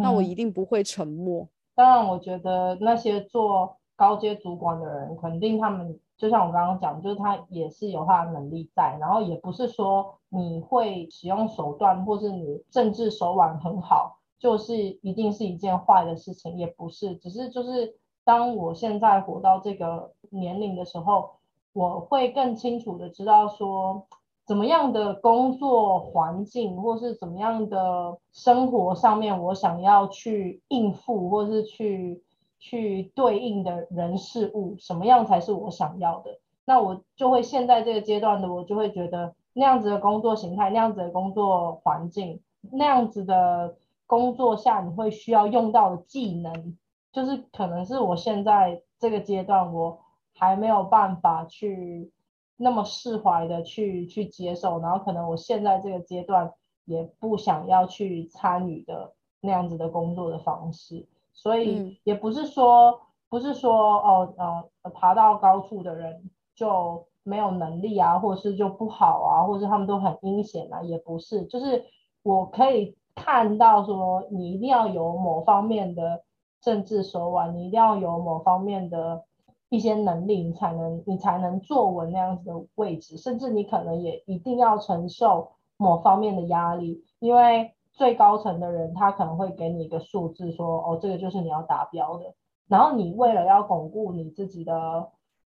[0.00, 1.46] 那我一定不会沉默。
[1.74, 21.30] 当然，我觉得那些做高阶主管的人，肯定他们就像我刚刚讲，就是他也是有他的能力在，然后也不是说你会使用手段或是你政治手腕很好，就是一定是一件坏的事情，也不是，只是就是当我现在活到这个年龄的时候，
[21.74, 24.06] 我会更清楚的知道说。
[24.46, 32.22] 怎么样的工作环境，或是怎么样的生活上面，我想要去应付，或是去
[32.61, 36.38] 去对应的人事物，什么样才是我想要的？
[36.64, 43.74] 那我就会现在这个阶段的，我就会觉得那样子的工作形态，那样子的工作环境，那样子的
[44.06, 46.76] 工作下，你会需要用到的技能，
[47.11, 49.98] 就是可能是我现在这个阶段我
[50.37, 52.12] 还没有办法去。
[52.59, 56.55] 那么释怀的去去接受，然后可能我现在这个阶段
[56.87, 64.35] 也不想要去参与的那样子的工作的方式，所以也不是说不是说哦
[64.83, 71.85] 呃爬到高处的人就没有能力啊，或者是就不好啊，或者是他们都很阴险啊，也不是，就是
[72.23, 76.23] 我可以看到说你一定要有某方面的
[76.62, 79.25] 政治手腕，你一定要有某方面的。
[79.68, 92.35] 一些能力，你才能你才能坐稳那样子的位置，甚至你可能也一定要承受某方面的压力，因为最高层的人他可能会给你一个数字，说哦，这个就是你要达标的。
[92.68, 95.09] 然后你为了要巩固你自己的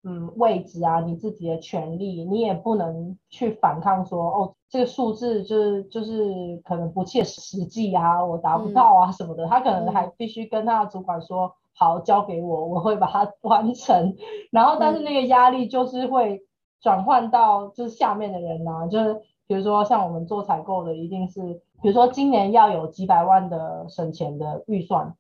[0.04, 9.46] 嗯位置啊，你自己的权利，你也不能去反抗说哦，这个数字就是就是可能不切实际啊，我达不到啊什么的。
[9.46, 11.54] 他可能还必须跟他的主管说。
[11.80, 14.18] 好，交给我，我会把它 完成。
[14.52, 16.44] 然后，但是那个压力就是会
[16.82, 19.14] 转换到就是下面的人呐，就是
[19.48, 21.42] 比如说像我们做采购的，一定是
[21.82, 25.16] 比如说今年要有几百万的省钱的预算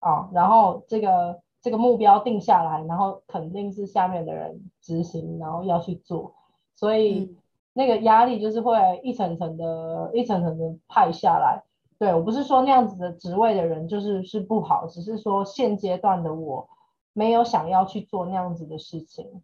[0.00, 6.34] 啊，然后这个这个目标定下来，然后肯定是下面的人执行，然后要去做，
[6.74, 7.36] 所以
[7.72, 11.62] 那个压力就是会一层层的、一层层的派下来。
[12.00, 16.66] 对我不是说那样子的职位的人就是是不好，只是说现阶段的我
[17.12, 19.42] 没有想要去做那样子的事情。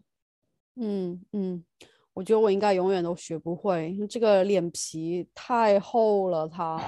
[0.77, 1.63] 嗯嗯，
[2.15, 6.49] 我觉得我应该永远都学不会，这个脸皮太厚了。
[6.49, 6.81] 他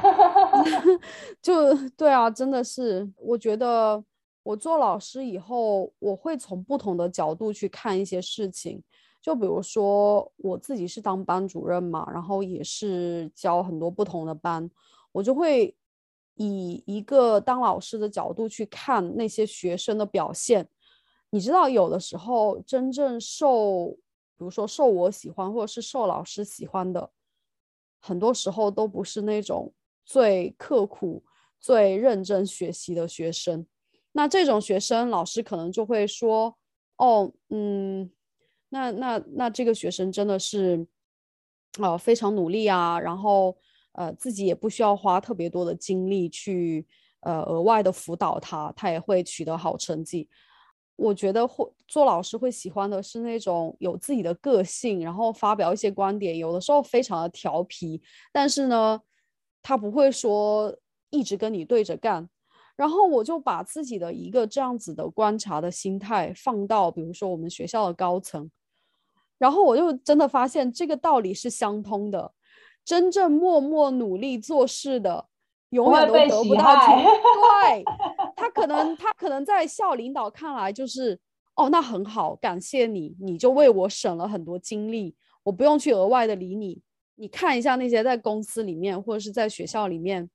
[1.43, 4.03] 就对啊，真的是，我觉得
[4.43, 8.83] 我做老师以后，我会从不同的角度去看一些事情。
[9.21, 14.71] 就比如说我自己是当班主任嘛，然后也是教很多不同的班。
[15.19, 15.75] 我就会
[16.35, 20.69] 以一个当老师的角度去看那些学生的表现。
[21.31, 23.99] 你知道，有的时候真正受，
[24.37, 27.11] 比如说受我喜欢，或者是受老师喜欢的，
[28.01, 31.25] 很多时候都不是那种最刻苦、
[31.59, 33.67] 最认真学习的学生。
[34.13, 36.57] 那这种学生，老师可能就会说
[36.97, 38.09] ：“哦，嗯，
[38.69, 40.87] 那那那这个学生真的是，
[41.81, 43.59] 呃，非常努力啊。”然后。
[43.99, 46.87] 呃，自己也不需要花特别多的精力去
[47.23, 50.29] 呃额外的辅导他，他也会取得好成绩。
[50.95, 58.01] 我觉得会做老师会喜欢的是那种有自己的个性，然后发表一些观点，有的时候非常的调皮，
[58.33, 59.01] 但是呢，
[59.63, 60.73] 他不会说
[61.11, 62.29] 一直跟你对着干。
[62.77, 68.49] 然后我就把自己的一个这样子的观察的心态放到，比如说我们学校的高层，
[69.39, 72.33] 然后我就真的发现这个道理是相通的。
[72.85, 75.27] 真正默默努力做事的，
[75.71, 77.85] 永远都得不到成对，
[78.35, 81.19] 他可能他可能在校领导看来就是，
[81.57, 86.81] 哦，那很好，感谢你，你就为我省了很多精力，我不用去额外的理你。
[87.17, 90.31] 你看一下那些在公司里面或者是在学校里面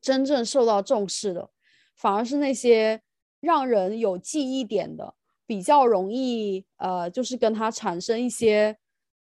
[0.00, 1.48] 真正受到重视的，
[1.96, 3.00] 反而是那些
[3.40, 5.14] 让人有记忆点的，
[5.46, 8.76] 比较容易呃，就是跟他产生一些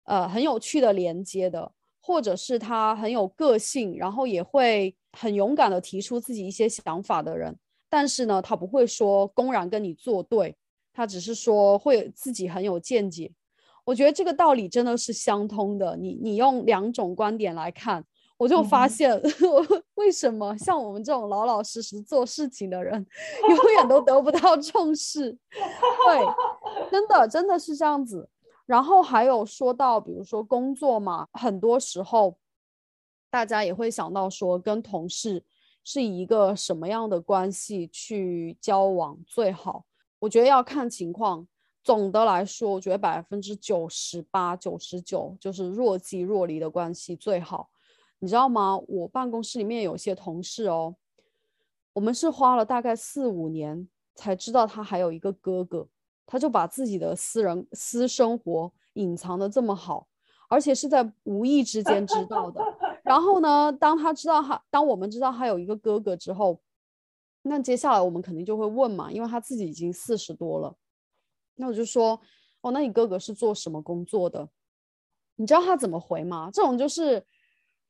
[0.04, 1.72] 呃很有趣的连接的。
[2.02, 7.56] 或者是他很有个性，然后也会很勇敢的提出自己一些想法的人，
[7.90, 10.56] 但是呢，他不会说公然跟你作对，
[10.94, 13.32] 他只是说会自己很有见解。
[13.86, 15.98] 我觉得这个道理真的是相通的。
[15.98, 18.04] 你你用两种观点来看，
[18.38, 19.20] 我就发现
[19.96, 23.04] 为什么像我们这种老老实实做事情的人，
[23.50, 25.36] 永远都得不到重视。
[25.52, 28.30] 对，真的真的是这样子。
[28.70, 32.38] 然后还有说到，比如说工作嘛，很多时候
[33.32, 35.44] 大家也会想到说，跟同事
[35.84, 39.86] 是一个什么样的关系去交往最好？
[40.20, 41.48] 我觉得要看情况。
[41.82, 47.72] 总的来说，我觉得百分之九十八、九十九就是若即若离的关系最好。
[48.20, 48.78] 你知道吗？
[48.88, 50.96] 我办公室里面有些同事哦，
[51.94, 55.88] 我们是花了大概四五年才知道他还有一个哥哥。
[56.32, 60.08] 他就把自己的私人私生活隐藏的这么好，
[60.48, 62.62] 而且是在无意之间知道的。
[63.04, 66.62] 然后呢，当他知道他，当我们知道他有一个哥哥之后，
[67.42, 70.76] 那接下来我们肯定就会问嘛，因为他自己已经四十多了。
[71.56, 72.22] 那我就说，
[72.62, 74.48] 哦，那你哥哥是做什么工作的？
[75.36, 76.52] 你知道他怎么回吗？
[76.54, 77.26] 这种就是，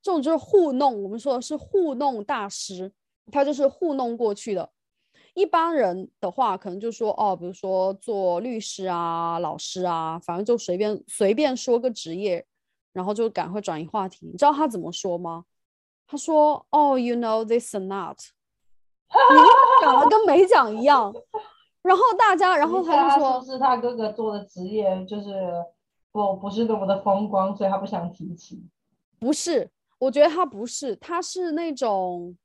[0.01, 1.03] 这种就是糊弄。
[1.03, 2.89] 我们说的是糊弄大师，
[3.33, 4.71] 他就是糊弄过去的。
[5.39, 12.45] 一般人的话，可能就说哦，比如说做律师啊、老师啊，反正就随便随便说个职业，
[12.91, 14.27] 然后就赶快转移话题。
[14.27, 15.45] 你知道他怎么说吗？
[16.05, 18.17] 他说：“哦，you know this and that。
[19.07, 19.37] ”你
[19.81, 21.13] 讲了跟没讲一样。
[21.83, 25.53] 然后大家，然后他就说：“是他哥哥做的职业就是
[26.11, 28.61] 不不是那么的风光，所以他不想提起。”
[29.21, 32.35] 不是，我觉得他不是，他是那种。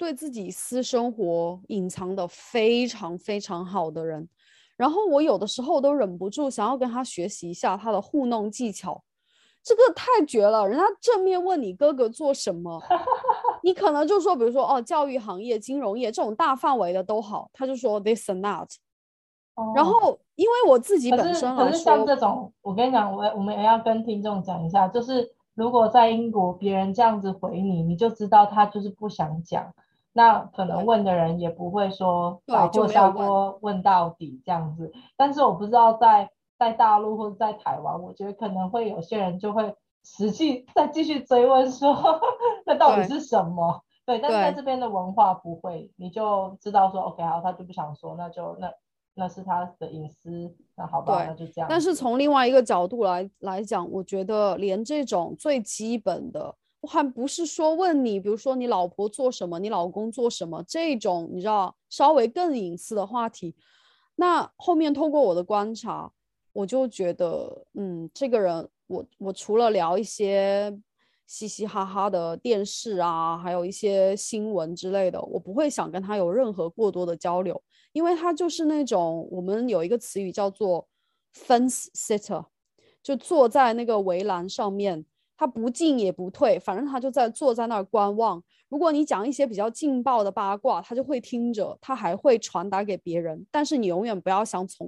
[0.00, 4.26] 对自己私生活隐藏的非常非常好的人，
[4.74, 9.04] 然后我有的时候都忍不住想要跟他学习一下他的糊弄技巧，
[9.62, 10.66] 这个太绝了。
[10.66, 12.82] 人家正面问你哥哥做什么，
[13.62, 18.68] 你可能就说，比如说哦，教育行业、金融业这种大范围的都好，他就说 this and that。
[19.76, 29.70] 然后因为我自己本身来说，可是像这种，我跟你讲，我我们也要跟听众讲一下，就是如果在英国别人这样子回你，你就知道他就是不想讲。
[30.12, 33.82] 那可能问的人也不会说打破砂锅问。
[33.82, 42.20] 到底这样子，但是我不知道在在大陆或者在台湾，我觉得可能会有些人就会实际再继续追问说
[42.66, 43.82] 那到底是什么？
[44.04, 48.70] 对，但是在这边的文化不会，你就知道说 OK 好，他就不想说，那就那
[49.14, 51.60] 那是他的隐私，那好吧，那就这。
[51.60, 51.66] 样。
[51.70, 63.54] 但是从另外一个角度来来讲，我觉得连这种最基本的，我我还不是说问你，比如说你老婆做什么，你老公做什么这种，你知道稍微更隐私的话题，
[64.16, 66.12] 那后面通过我的观察，
[66.52, 70.78] 我就觉得，嗯，这个人，我我除了聊一些。
[71.32, 77.62] 嘻嘻哈哈的电视啊，还有一些新闻之类的，我不会想跟他有任何过多的交流，
[77.92, 80.88] 因为他就是那种我们有一个词语叫做
[81.32, 82.44] fence sitter，
[83.00, 85.06] 就坐在那个围栏上面，
[85.40, 88.42] 他不进也不退，反正他就在坐在那儿观望。
[88.68, 94.86] 如果你讲一些比较劲爆的八卦，他就会听着，他还会传达给别人，但是你永远不要想从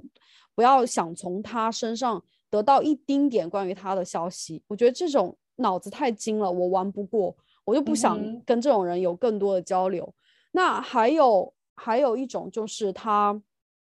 [0.53, 4.61] 不要想从他身上得到一丁点关于他的消息。
[4.67, 5.35] 我觉得这种。
[5.57, 10.11] 脑子太精了，我玩不过，我就不想跟这种人有更多的交流。
[10.51, 13.39] 那还有还有一种就是他，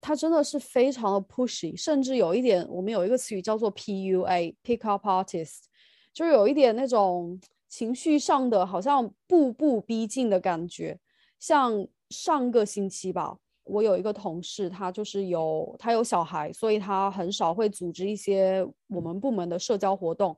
[0.00, 5.66] 他真的是非常的 pushy，甚至有一点，我们有一个词语叫做 PUA（Pick Up Artist），
[6.12, 10.98] 就是有一点那种情绪上的，好像步步逼近的感觉。
[11.38, 20.36] 像上个星期吧，我有一个同事，他就是有他有小孩，所以他很少会组织一些我们部门的社交活动。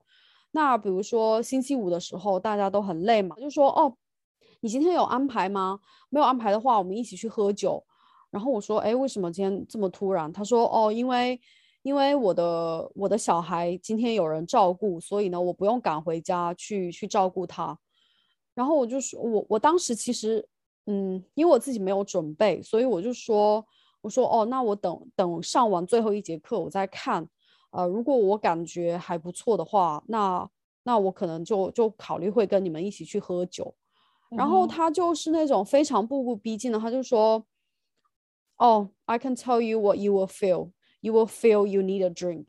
[0.52, 3.96] 那比如说星期五的时候，大家都很累嘛，就说哦，
[4.60, 5.80] 你今天有安排吗？
[6.08, 7.84] 没有安排的话，我们一起去喝酒。
[8.30, 10.32] 然后我说，哎，为什么今天这么突然？
[10.32, 11.40] 他说，哦，因为
[11.84, 17.78] 因为我的我的小孩今天有人照顾，所以呢，我不用赶回家去去照顾他。
[18.54, 20.48] 然后我就说，我我当时其实，
[20.86, 23.62] 嗯，因为我自己没有准备，所以我就说，
[24.00, 27.28] 我说，哦，那我等等上完最后一节课，我再看。
[27.70, 30.48] 呃，如果我感觉还不错的话，那
[30.84, 33.74] 那我可能就就考虑会跟你们一起去喝酒。
[34.30, 37.44] 然后他就是那种非常步步逼近的，他就说
[38.56, 40.70] ：“哦，I can tell you what you will feel.
[41.04, 42.46] You will feel you need a drink。”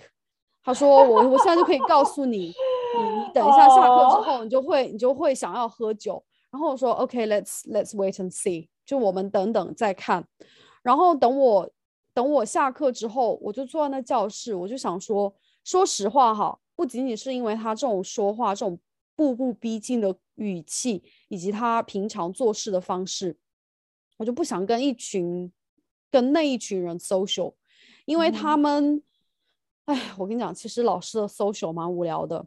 [0.64, 10.26] 他说：“我我现在就可以告诉你，你你等一下下课之后，你就会你就会想要喝酒。”然后我说：“OK，let's let's wait and see。”就我们等等再看。
[10.82, 11.70] 然后等我。
[12.16, 15.36] 等我下课之后，我就坐在那教室，我就想说，
[15.66, 18.80] 说实话哈，不仅仅是因为他这种说话、这种
[19.18, 23.38] 步步逼近的语气，以及他平常做事的方式，
[24.16, 25.52] 我就不想跟一群
[26.10, 27.54] 跟那一群人 social，
[28.06, 29.04] 因为他们，
[29.86, 32.46] 哎，我跟你讲，其实老师的 social 蛮无聊的，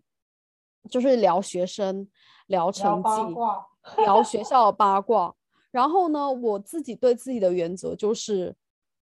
[0.90, 2.09] 就是聊学生、
[2.46, 3.11] 聊成绩、
[4.02, 5.34] 聊学校的八卦。
[5.70, 8.56] 然后呢，我自己对自己的原则就是。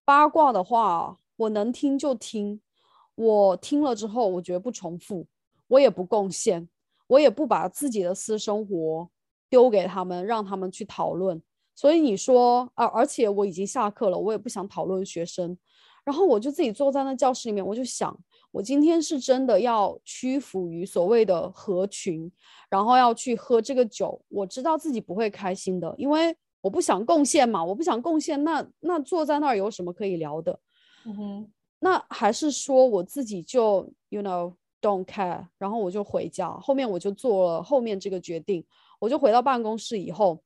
[0.05, 2.61] 八卦的话，我能听就听。
[3.15, 5.27] 我听了之后，我绝不重复，
[5.67, 6.69] 我也不贡献，
[7.07, 9.09] 我也不把自己的私生活
[9.49, 11.41] 丢给他们，让他们去讨论。
[11.75, 15.57] 所以你说啊，而且我已经下课了，我也不想讨论学生。
[16.07, 18.17] 然后我就自己坐在那教室里面，我就想，
[18.51, 22.31] 我今天是真的要屈服于所谓的合群，
[22.69, 24.21] 然后要去喝这个酒。
[24.29, 26.33] 我知道自己不会开心的，因为。
[26.59, 30.59] 我不想贡献嘛，我不想贡献，那那坐在那儿有什么可以聊的？
[31.05, 36.51] 嗯哼，那还是说我自己就 you know don't care，然后我就回家。
[36.57, 38.65] 后面我就做了后面这个决定，
[38.99, 40.41] 我就回到办公室以后，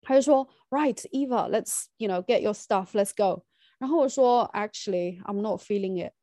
[0.00, 3.42] 他就说 right Eva，let's you know get your stuff，let's go。
[3.84, 6.14] 然后我说 actually I'm not feeling it，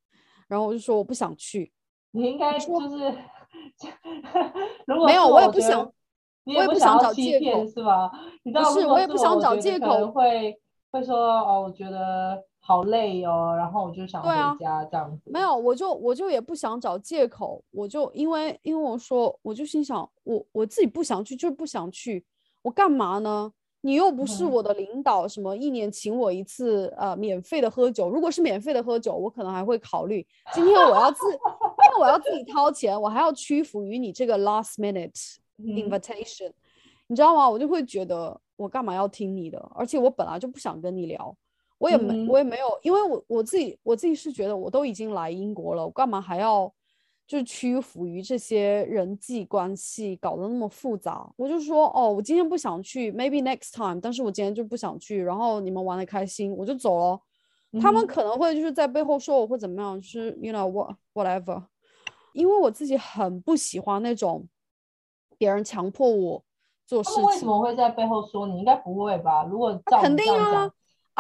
[0.48, 1.72] 然后我就说我不想去。
[2.10, 2.98] 你应该就是
[4.88, 5.94] 如果没有，我也不想。
[6.44, 8.10] 我也不想找借口，是吧？
[8.44, 10.60] 不是，我也不想找借口，会
[10.92, 15.30] 会说哦，我觉得好累哦，然后我就想回家这样子。
[15.30, 22.26] 没有，我就我就也不想找借口，我就因为因为我说，我就心想，我我自己不想去，就是不想去，
[22.64, 23.54] 我干嘛呢？
[23.82, 30.26] 你又不是我的领导，什么一年请我一次呃免费的喝酒，如果是免费的喝酒，我可能还会考虑。
[30.54, 35.38] 今天我要自，因为我要自己掏钱，我还要屈服于你这个 last minute。
[35.64, 36.52] invitation，
[37.06, 37.48] 你知道吗？
[37.48, 39.60] 我就会觉得我干嘛要听你的？
[39.76, 41.38] 而且我本来就不想跟你聊，
[41.78, 46.74] 我也没我也没有，因为我我自己我自己是觉得我都已经来英国了，我干嘛还要
[47.32, 51.32] 就是屈服于这些人际关系搞得那么复杂？
[51.38, 55.24] 我就说哦，我今天不想去，maybe next time，但是我今天就不想去。
[55.24, 57.18] 然后你们玩的开心，我就走了。
[57.80, 61.64] 他们可能会就是在背后说我会怎么样，就是 you know what whatever，
[62.34, 64.46] 因为我自己很不喜欢那种。
[65.38, 66.44] 别人强迫我
[66.86, 68.60] 做事情，为什么会在背后说你？
[68.60, 69.46] 应该不会吧？
[69.46, 70.70] 如果肯定啊！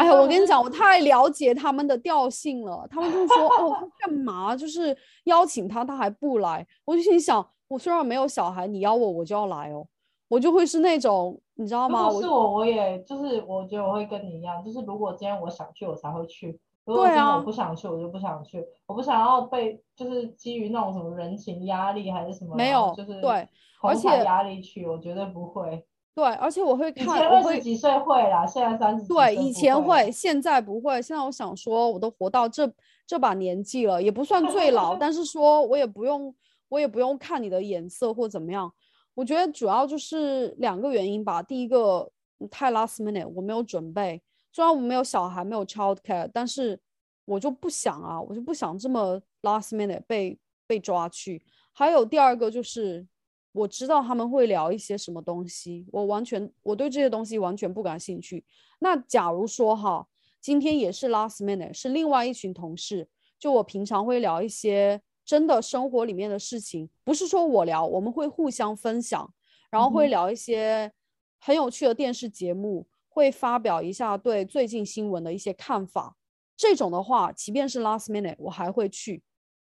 [0.01, 2.87] 哎呀，我跟你讲，我太了解他们的调性了。
[2.89, 4.55] 他们就说：“哦，干嘛？
[4.55, 4.95] 就是
[5.25, 9.85] 邀请他，他还不来。”我就心想：我虽然没有小孩，你邀我，我就要来哦。
[10.27, 12.09] 我就会是那种，你知道吗？
[12.11, 16.59] 是我，我也就是，我觉得我会跟你一样，就是如果今天我想去，我才会去。
[16.85, 23.47] 如如果今天我不想去，我就不想去，我不想要被就是基于那种什么人情压力还是什么，没有，就是对，
[23.81, 25.85] 而且压力去，我绝对不会。
[26.13, 31.01] 对，而且我会看，以前二十几岁会啦，现在三十对，以前会，现在不会。
[31.01, 32.69] 现在我想说，我都活到这
[33.07, 36.35] 这把年纪了，也不算最老，但是说我也不用，
[36.67, 38.69] 我也不用看你的眼色或怎么样。
[39.13, 41.41] 我觉得主要就是两个原因吧。
[41.41, 42.11] 第一个
[42.49, 44.21] 太 last minute，我没有准备。
[44.51, 46.77] 虽然我没有小孩，没有 child care，但是
[47.23, 50.37] 我就不想啊，我就不想这么 last minute 被
[50.67, 51.41] 被抓去。
[51.71, 53.07] 还有第二个就是。
[53.53, 58.45] 我知道他们会聊一些什么东西，我完全我对这些东西完全不感兴趣。
[58.79, 60.07] 那假如说哈，
[60.39, 69.33] 今天也是 last minute，是另外一群同事，就我平常会聊一些真的生活里面的事情，不是说我聊，我们会互相分享，
[69.69, 70.91] 然后会聊一些
[71.39, 76.15] 很有趣的电视节目，会发表一下对最近新闻的一些看法。
[76.55, 79.23] 这种的话，即便是 last minute，我还会去。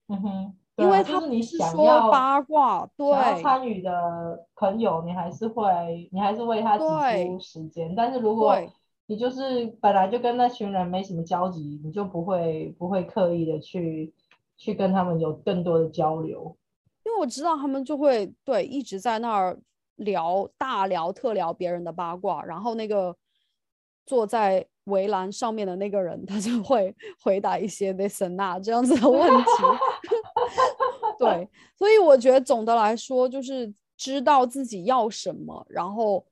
[0.09, 0.57] 嗯哼。
[0.81, 6.85] 因为他你是说八卦，对参与的朋友，你还是会，你还是为他挤
[7.27, 7.95] 出时间。
[7.95, 8.57] 但是如果
[9.07, 14.13] 你就是本来就跟那群人没什么交集，你就不会不会刻意的去
[14.57, 16.57] 去跟他们有更多的交流。
[17.05, 19.59] 因为我知道他们就会对一直在那儿
[19.97, 23.17] 聊大聊特聊别人的八卦，然后那个
[24.07, 29.45] 坐在围栏上面的那个人，他就会回答一些 this and that 这样子的问题。
[31.21, 36.27] 对， 所以我觉得总的来说，就是知道自己要什么，然后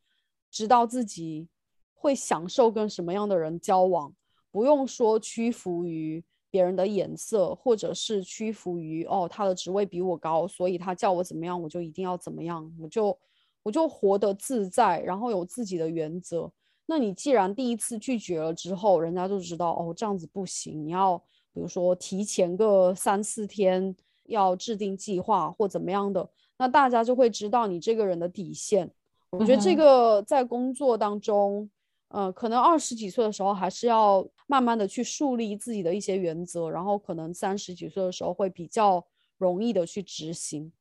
[0.51, 1.47] 知道自己
[1.95, 4.13] 会享受跟什么样的人交往，
[4.51, 13.17] 不用说屈服于别人的眼色，或者是屈服于哦他的职位比我高，所以他叫我怎么样，我就一定要怎么样，我就
[13.63, 16.51] 我就活得自在，然后有自己的原则。
[16.87, 21.23] 那你既然第一次拒绝了之后，人家就知道哦这样子不行，你要。
[21.55, 23.97] 比如说提前个三四天
[24.29, 28.91] 要制定计划或怎么样的，那大家就会知道你这个人的底线。
[29.31, 31.69] 我觉得这个在工作当中，
[32.09, 39.05] 呃，可能二十几岁的时候还是要慢慢的去树立自己的一些原则，然后可能三十几岁的时候会比较
[39.37, 40.73] 容易的去执行。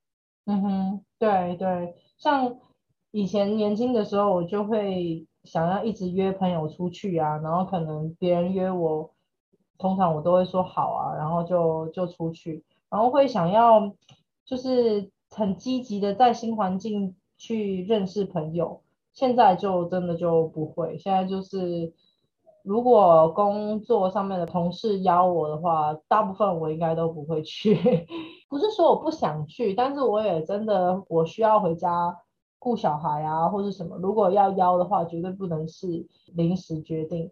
[0.45, 2.55] 嗯哼，对对，像
[3.11, 9.11] 以前年轻的时候，我就会想要一直约朋友出去啊，然后可能别人约我。
[9.79, 13.93] 通常我都会说好啊，然后就就出去，然后会想要
[14.45, 18.81] 就是很积极的在新环境去认识朋友。
[19.13, 21.91] 现在就真的就不会，现在就是
[22.63, 27.75] 如果工作上面的同事邀我的话，大部分我应该都不会去。
[28.47, 32.15] 不是说我不想去，但是我也真的我需要回家
[32.59, 33.97] 顾小孩啊，或是什么。
[33.97, 37.31] 如果要邀的话，绝对不能是临时决定。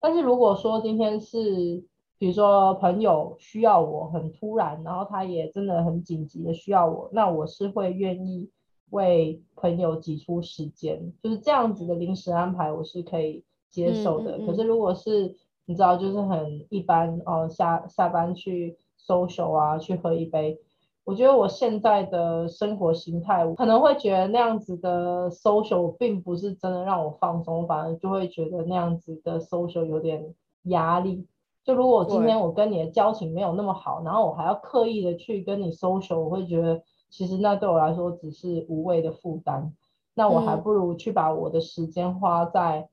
[0.00, 1.84] 但是如果说今天是，
[2.20, 8.50] 比如说朋友需要我很突然，然后他也真的很紧急的需要我，那我是会愿意
[8.90, 14.38] 为朋友挤出时间，就是这样子的临时安排，我是可以接受的。
[14.46, 20.60] 可是如果是你知道，就是很一般哦，下下班去 social 啊，去喝一杯。
[21.04, 31.26] 我觉得我现在的生活形态，我可能会觉得那样子的 social 并不是真的让我放松，反而就会觉得那样子的 social 有点压力。
[31.70, 39.72] 就如果今天我跟你的交情没有那么好，然后我还要刻意的去跟你 social，我会觉得其实那对我来说只是无谓的负担。
[40.14, 42.88] 那我还不如去把我的时间花在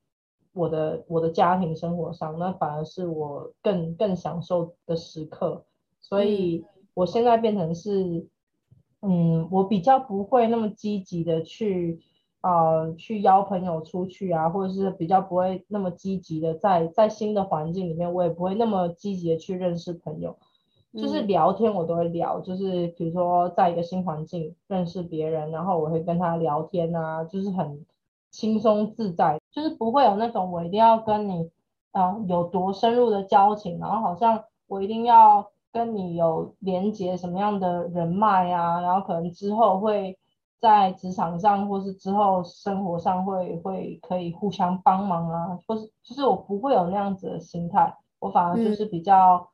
[0.53, 5.65] 我的我的家庭生活上，那反而是我更更享受的时刻。
[5.99, 6.65] 所以。
[6.93, 8.25] 我现在变成是，
[9.03, 11.99] 嗯，我比较不会那么积极的去，
[12.41, 20.37] 呃，去邀朋友出去啊，或者是比较不会那么积极的在在新的环境里面，我也不会那么积极的去认识朋友，
[20.93, 27.85] 就是聊天我都会聊，就是比如说在一个新环境认识别人，然后我会跟他聊天啊，就是很
[28.29, 31.49] 轻松自在，就是不会有那种我一定要跟你，
[31.91, 35.49] 啊，有多深入的交情，然后好像我一定要。
[35.69, 38.81] 跟你有连接什么样的人脉啊？
[38.81, 40.17] 然后可能之后会
[40.59, 49.47] 在职场上，或是之后生活上会会可以互相帮忙啊，或是就是我不会有那样子的心态，我反而就是比较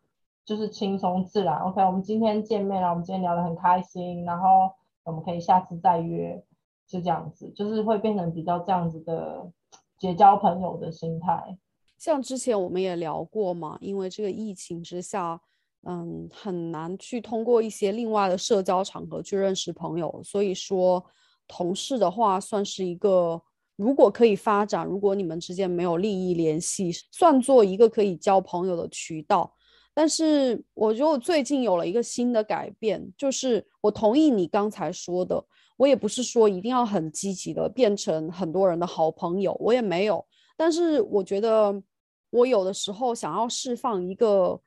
[0.46, 1.58] 就是轻松自然。
[1.60, 4.72] OK，我们今天见面了，我们今天聊得很开心，然后
[5.04, 6.42] 我们可以下次再约，
[6.88, 9.52] 就这样子，就是会变成比较这样子的
[9.98, 11.58] 结交朋友的心态。
[11.98, 15.42] 像之前我们也聊过嘛，因为这个疫情之下。
[15.86, 21.04] 嗯，很难去通过一些另外的社交场合去认识朋友，所以说
[21.48, 23.42] 同事的话算是一个，
[23.76, 29.54] 如果可以发展，如果你们之间没有利益联系，算作一个可以交朋友的渠道。
[29.94, 35.46] 但是我觉得我最近有了一个新的改变，就是我同意你刚才说的，
[35.78, 40.26] 我也不是说一定要很积极的变成很多人的好朋友，我也没有。
[40.56, 41.84] 但是我觉得
[42.32, 44.60] 我有的时候想要释放一个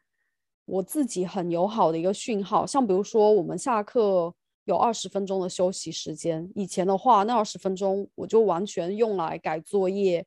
[0.67, 4.35] 我自己很友好的一个讯号，像比如说我们下课
[4.67, 10.27] 有二十分钟的休息时间，以前的话那二十分钟我就完全用来改作业。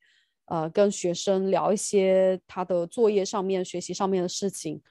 [0.52, 4.82] 呃，跟学生聊一些他的作业上面、学习上面的事情，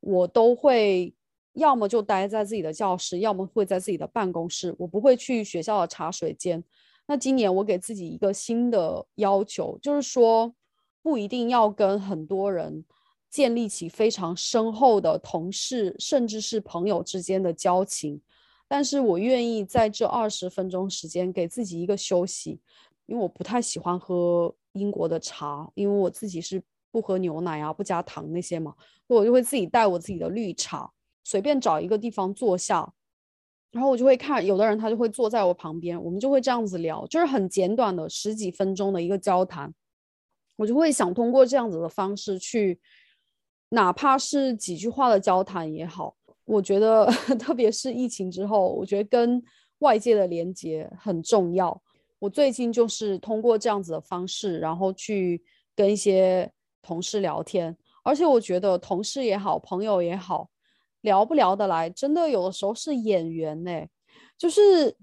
[0.00, 1.14] 我都会
[1.52, 6.60] 要么就待在自己的教室，要么会在自己的办公室，我不会去学校的茶水间。
[7.06, 10.52] 那今年我给自己一个新的要求，就是说
[11.02, 12.84] 不一定要跟很多人
[13.36, 18.22] 建立起非常深厚的同事，甚至是朋友之间的交情，
[18.66, 22.60] 但是我愿意在这二十分钟时间给自己一个休息，
[23.04, 24.54] 因为我不太喜欢喝。
[24.76, 28.74] 英国的茶，因为我自己是不喝牛奶啊，不加糖那些嘛，
[29.06, 30.92] 我就会自己带我自己的绿茶，
[31.24, 32.92] 随便找一个地方坐下，
[33.72, 39.72] 然后我就会看，有的人他就会坐在我旁边，我们就会这样子聊，就是很简短的十几分钟的一个交谈，
[40.56, 42.78] 我就会想通过这样子的方式去，
[43.76, 46.16] 哪怕是几句话的交谈也好，
[46.46, 47.04] 我觉得
[47.38, 49.42] 特别是疫情之后，我觉得跟
[49.80, 51.78] 外界的连接很重要。
[52.18, 55.42] 我最近就是通过这样子的方式，然后去
[55.74, 56.50] 跟一些
[56.80, 60.48] 同事聊天，而且我觉得同事也好，朋友也好，
[61.02, 63.70] 聊不聊得来，真的有的时候是眼缘呢，
[64.38, 64.96] 就是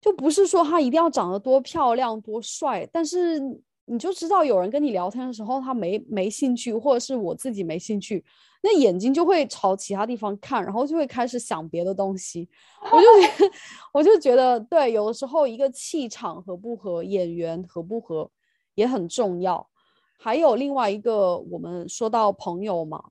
[0.00, 3.38] 就不是说他一定要长得多漂亮多帅，但是
[3.84, 8.24] 你就知道有人跟你聊天的时候，他没没兴趣，或者是我自己没兴趣。
[8.62, 12.48] 那眼睛就会朝其他地方看，然后就会开始想别的东西。
[12.92, 13.06] 我就
[13.92, 18.30] 我就觉得，对，有的时候一个气场合不合，演员合不合
[18.74, 19.68] 也很重要。
[20.16, 23.02] 还有另外一个，我们说到朋友嘛，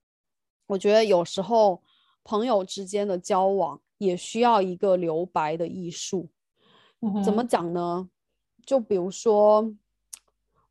[0.67, 1.81] 我觉得有时候
[2.23, 6.29] 朋友之间的交往也需要一个留白的艺术。
[7.21, 8.07] 怎么讲呢？
[8.65, 9.69] 就比如说，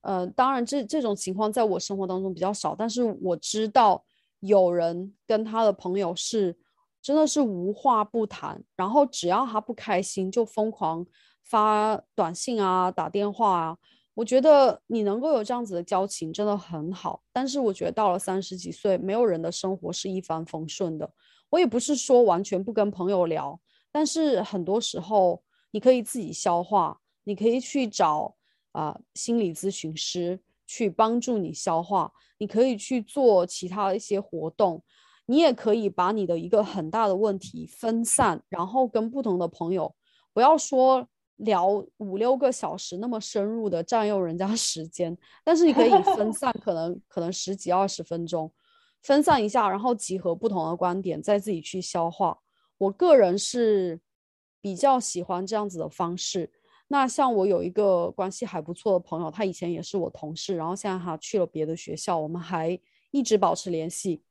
[0.02, 4.04] 呃，当然这这种情况在我生活当中比较少，但是我知道。
[4.42, 6.56] 有人跟他的朋友是
[7.02, 11.04] 真的是无话不谈，然后只要他不开心就疯狂
[11.44, 13.76] 发短信啊、打电话啊。
[14.14, 21.12] 我觉得你能够有这样子的交情真的很好，但是我觉得到了三十几岁，没有人的生活是一帆风顺的。
[21.50, 23.60] 我也不是说完全不跟朋友聊，
[23.92, 28.34] 但是很多时候你可以自己消化，你可以去找
[28.72, 30.40] 啊心理咨询师。
[30.72, 34.80] 去帮助你消化，你可以去做其他一些活动，
[35.26, 39.92] 你也可以把你的一个很大的问题分散，然后跟不同的朋友，
[40.32, 41.08] 不要说
[41.38, 48.52] 聊五六个小时那么深入的占用人家时间，但是你可以分 散，可能可能十几二十分钟，
[49.02, 52.38] 分散一下，然后集合不同的观点，再自己去消化。
[52.78, 54.00] 我个人是
[54.60, 56.52] 比较喜欢这样子的方式。
[56.92, 62.76] 那像我有一个关系还不错的朋友，他以前也是我同事，然后现在他去了别的学校，我们还
[63.12, 64.24] 一直保持联系。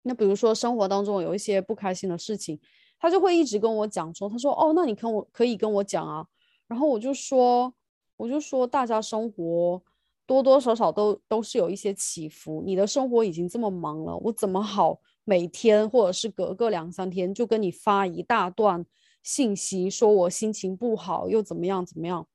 [0.00, 2.58] 那比如说生活当中有一些不开心的事情，
[2.98, 6.26] 他就会一直跟我讲说，他说哦，那你跟我可以跟我讲啊。
[6.66, 7.70] 然后我就说，
[8.16, 9.82] 我就说大家生活
[10.24, 18.86] 多多少少都都是有一些起伏，你的生活已经这么忙了，我怎么好每天或者是隔个两三天就跟你发一大段。
[19.22, 22.26] 信息说我心情不好又怎么样怎么样，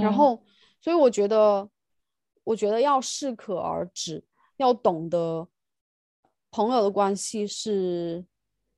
[0.00, 0.40] 然后
[0.80, 1.68] 所以我觉得，
[2.44, 4.24] 我觉得要适可而止，
[4.56, 5.48] 要懂得
[6.50, 8.24] 朋友的关系是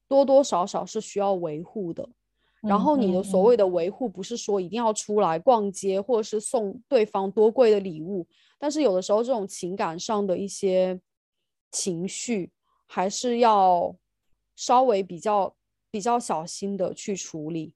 [0.09, 2.09] 多多少少是需要维护的。
[2.63, 8.27] 然后你的所谓的维护，不是说一定要出来逛街或者是送对方多贵的礼物，
[8.59, 10.99] 但是有的时候这种情感上的一些
[11.71, 12.51] 情绪，
[12.87, 13.95] 还是要
[14.57, 15.55] 稍微比较。
[15.97, 17.73] 比较小心的去处理，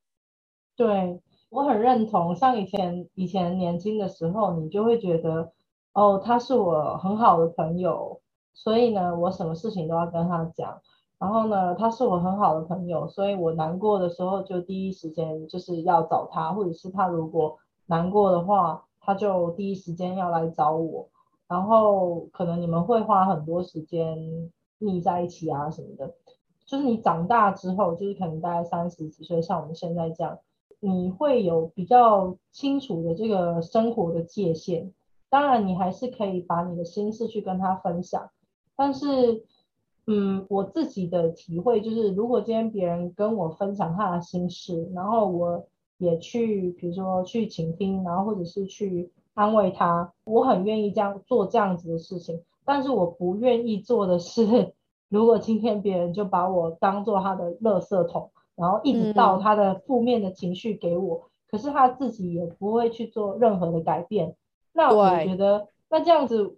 [0.77, 1.18] 对
[1.49, 2.37] 我很认同。
[2.37, 5.51] 像以前以前年轻的时候，你就会觉得，
[5.95, 8.21] 哦，他是我很好的朋友，
[8.53, 10.83] 所以呢，我什么事情都要跟他讲。
[11.18, 17.57] 然后呢，他是我很好的朋友，所以我难过的时候就第一时间就是要找他，或者是他如果
[17.87, 21.09] 难过的话，他就第一时间要来找我。
[21.49, 26.14] 然后可能你们会花很多时间腻在一起啊什么的。
[26.71, 30.39] 就是你长大之后，就是可能大概三十几岁，像我们现在这样，
[30.79, 34.93] 你会有比较清楚的这个生活的界限。
[35.29, 38.31] 当然，你还是可以把你的心事去跟他分享。
[38.77, 39.43] 但是，
[40.07, 45.66] 嗯，我自己的体会就是，如果今天别人跟我分享他的心事，然后我
[45.99, 52.41] 也去，比如说去倾听，然后或者是去安慰他，我很愿意这样做这样子的事情。
[52.64, 54.73] 但是我不愿意做的是。
[55.11, 64.36] 如果今天别人就把我当做他的垃圾桶，然后一直倒他的负面的情绪给我，可是他自己也不会去做任何的改变，
[64.72, 66.56] 那我觉得那这样子，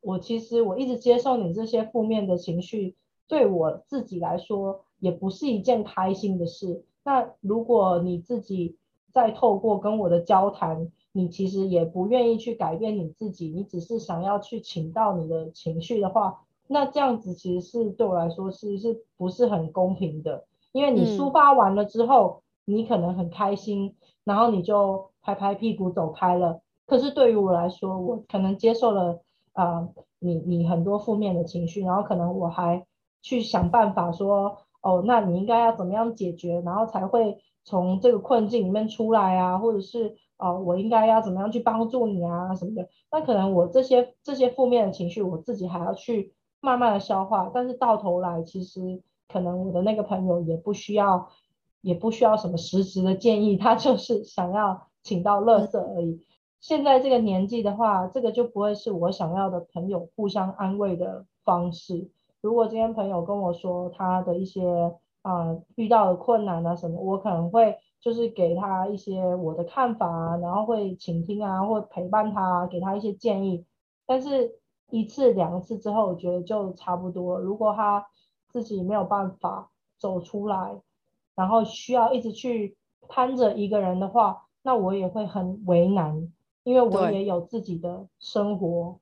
[0.00, 2.94] 我其实我一直接受你这些负面的情绪，
[3.26, 6.84] 对我自己来说也不是一件开心的事。
[7.04, 8.76] 那如果你自己
[9.12, 20.44] 再透过跟我的交谈，你其实也不愿意去改变你自己，你只是想要去请到你的情绪的话，那这样子其实是对我来说是是不是很公平的？
[20.72, 26.60] 因为你抒发完了之后，你可能很开心，然后你就拍拍屁股走开了。
[26.86, 29.20] 可是对于我来说，我可能接受了
[29.52, 29.88] 啊，
[30.18, 32.86] 你你很多负面的情绪，然后可能我还
[33.22, 34.58] 去想办法说。
[34.86, 39.56] 哦，那你应该要怎么样解决，然后才会从这个困境里面出来啊？
[39.56, 42.86] 或者是哦，我应该要怎么样去帮助你啊什么的？
[43.10, 46.34] 那可能我这些这些负面的情绪，我自己还要去
[46.64, 47.50] 慢慢的消化。
[47.52, 51.28] 但是到头来，其实可能我的那个朋友也不需要，
[51.82, 56.26] 也不需要什么实质的建议，他就是想要请到乐色而已。
[56.60, 62.08] 现在这个年纪的话，这个就不会是我想要的朋友互相安慰的方式。
[62.40, 73.66] 如果今天朋友跟我说他的一些啊遇到的困难啊什么，我可能会就是给他一些我的看法啊，然后会倾听啊，或陪伴他，给他一些建议。
[74.06, 74.58] 但是
[74.94, 77.36] 一次两次之后，我觉得就差不多。
[77.40, 78.06] 如果他
[78.48, 79.68] 自己没有办法
[79.98, 80.80] 走出来，
[81.34, 82.76] 然后需要一直去
[83.08, 86.32] 攀着一个人的话，那我也会很为难，
[86.62, 89.00] 因为我也有自己的生活。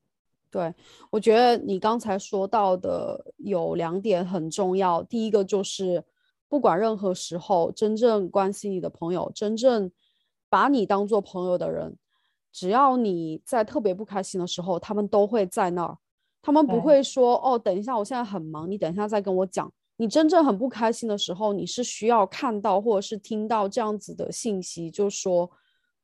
[0.51, 0.74] 对，
[1.11, 5.03] 我觉得你刚才说到的有两点很重要。
[5.03, 6.03] 第一个就是，
[6.49, 9.90] 不管任何时候，真正关心你的朋友，真正
[10.49, 11.99] 把你当做朋友的人，
[12.53, 15.96] 只要你在特别不开心的时候，他们都会在那儿。
[16.40, 25.50] 他们不会说：“哦，等一下，我现在很忙，你等一下再跟我讲。”你真正很不开心的时候，你是需要看到或者是听到这样子的信息，就说：“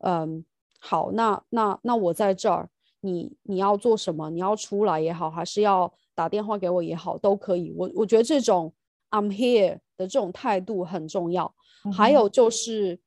[0.05, 0.45] 嗯，
[0.81, 2.69] 好，那那那我在这儿。”
[3.01, 4.29] 你你要做什么？
[4.29, 7.73] 你要出来也好，还是要打电话给我也好，都可以。
[7.77, 8.75] 我我觉得这种
[9.11, 11.55] I'm here 的这种态度很重要。
[11.97, 12.99] 还有就是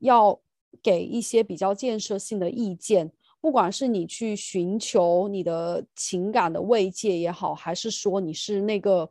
[0.00, 0.40] 要
[0.82, 3.10] 给一些比较建设性的意见，
[3.40, 9.10] 不管是你去寻求你的情感的慰藉也好，还是说你是那个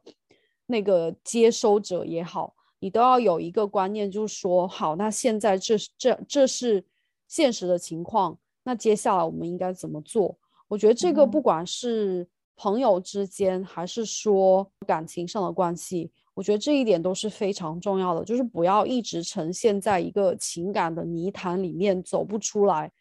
[0.67, 6.85] 那个接收者也好，你都要有一个观念，就是说好，那现在这这这是
[7.27, 8.37] 现实的情况。
[8.63, 10.37] 那接下来我们应该怎么做？
[10.67, 12.27] 我觉得这个不管是
[12.57, 18.25] 朋友之间，还是说感情上的关系，我觉得这一点都是非常重要的。
[18.25, 22.91] 就是不要一直呈现在一个情感的泥潭里面走不出来，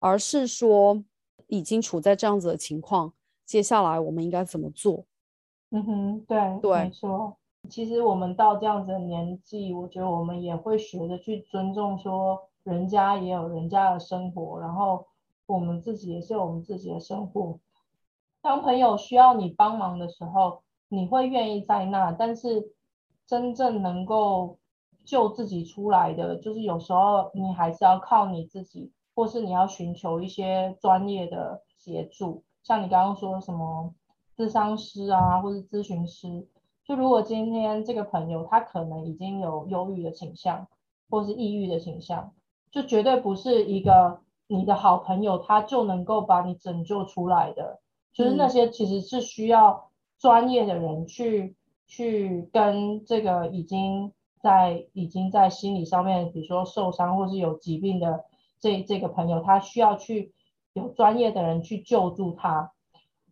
[0.00, 1.04] 而是说
[1.46, 3.12] 已经处在这样子的情况，
[3.44, 5.04] 接下来我们应该怎么做？
[5.70, 7.36] 嗯哼，对对，没错。
[7.68, 12.40] 其实我们到这样子的年纪，我觉得我们也会学着去尊重说。
[12.64, 15.06] 人家也有人家的生活，然后
[15.46, 17.58] 我们自己也是有我们自己的生活。
[18.48, 22.72] 当朋友需要你帮忙的时候，你会愿意在那，但是
[23.26, 24.56] 真正能够
[25.04, 32.42] 救自己出来的，就是有时候你还是要靠你自己，或是你要寻求一些专业的协助。
[32.62, 33.92] 像你刚刚说什么
[34.34, 36.48] 咨商师啊，或是咨询师，
[36.86, 40.66] 就如果今天这个朋友他可能已经有忧郁的倾向，
[41.10, 42.32] 或是抑郁的倾向。
[42.70, 47.80] 就绝对不是一个你的好朋友，他就能够把你拯救出来的。
[48.18, 51.54] 就是那些其实是需要专业的人去
[51.86, 54.12] 去跟这个已经
[54.42, 58.24] 在已经在心理上面，比如说受伤或是有疾病的
[58.58, 60.32] 这这个朋友，他需要去
[60.72, 62.72] 有专业的人去救助他。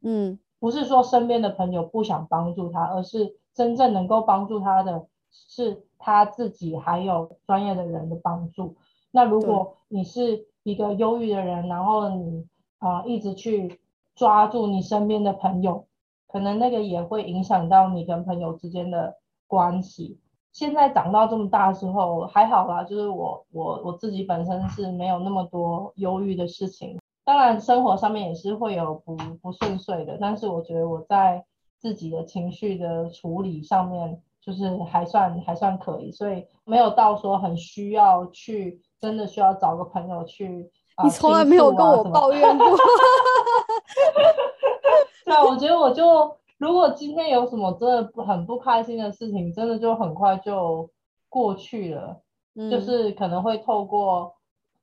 [0.03, 8.76] 嗯，不是说身边的朋友不想帮助他，而是真正能够帮助他的是他自己，还有专业的人的帮助。
[9.11, 12.47] 那如果你是一个忧郁的人，然后你
[12.78, 13.80] 啊一直去
[14.16, 15.86] 抓住你身边的朋友，
[16.26, 19.14] 可能那个也会影响到你跟朋友之间的
[19.46, 20.18] 关系。
[20.52, 31.44] 现在长到这么大之后还好啦，就是我我我自己本身是没有那么多忧郁的事情，当然生活上面也是会有不不顺遂的，但是我觉得我在
[31.78, 38.80] 自己的情绪的处理上面就是还算还算可以，所以没有到说很需要去。
[38.98, 40.70] 真的需要找个朋友去。
[41.04, 42.66] 你从来没有跟我抱怨过。
[45.24, 50.89] 对啊，我觉得我就如果今天有什么真的不很不开心的事情，真的就很快就
[51.28, 52.22] 过去了。
[52.55, 54.34] 嗯，就是可能会透过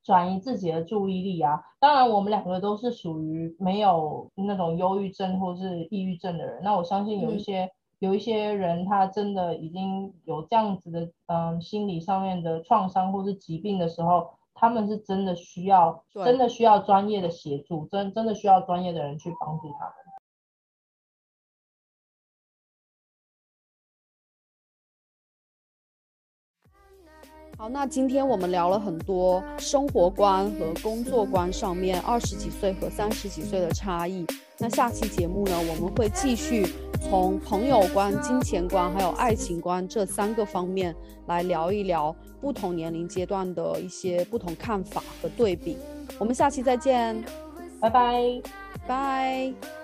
[0.02, 1.60] 转移自己的注意力啊。
[1.80, 6.62] 当然，我们两个都是属于没有那种忧郁症或是抑郁症的人。
[6.62, 19.94] 那我相信有一些有一些人他真的已经有这样子的嗯心理上面的创伤或是疾病的时候，他们是真的需要真的需要专业的协助，真真的需要专业的人去帮助他们。
[27.64, 34.26] 好，那今天我们聊了很多生活观和工作观上面二十几岁和三十几岁的差异。
[34.58, 36.66] 那下期节目呢，我们会继续
[37.00, 40.94] 从朋友观、金钱观还有爱情观这三个方面
[41.26, 45.78] 来聊一聊不同年龄阶段的一些不同看法和对比。
[46.18, 47.24] 我们下期再见，
[47.80, 48.42] 拜拜。
[48.86, 49.83] 拜。